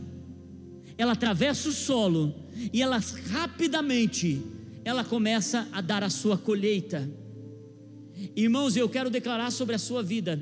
[0.95, 2.33] Ela atravessa o solo
[2.71, 4.41] e ela rapidamente
[4.85, 7.09] ela começa a dar a sua colheita.
[8.35, 10.39] Irmãos, eu quero declarar sobre a sua vida: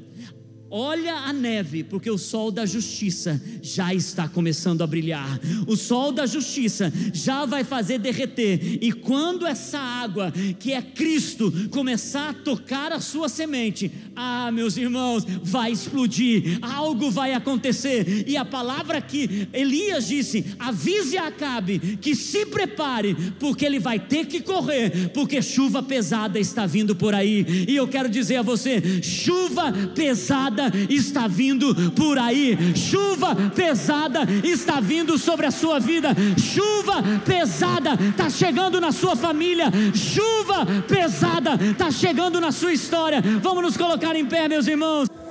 [0.75, 5.39] Olha a neve, porque o sol da justiça já está começando a brilhar.
[5.67, 8.79] O sol da justiça já vai fazer derreter.
[8.81, 14.75] E quando essa água, que é Cristo, começar a tocar a sua semente, ah, meus
[14.75, 16.57] irmãos, vai explodir.
[16.59, 18.25] Algo vai acontecer.
[18.27, 23.99] E a palavra que Elias disse: avise a Acabe que se prepare, porque ele vai
[23.99, 27.45] ter que correr, porque chuva pesada está vindo por aí.
[27.67, 29.71] E eu quero dizer a você: chuva
[30.63, 37.97] pesada está vindo por aí, chuva pesada está vindo sobre a sua vida, chuva pesada
[38.09, 43.21] está chegando na sua família, chuva pesada está chegando na sua história.
[43.41, 45.22] Vamos nos colocar em pé, meus irmãos.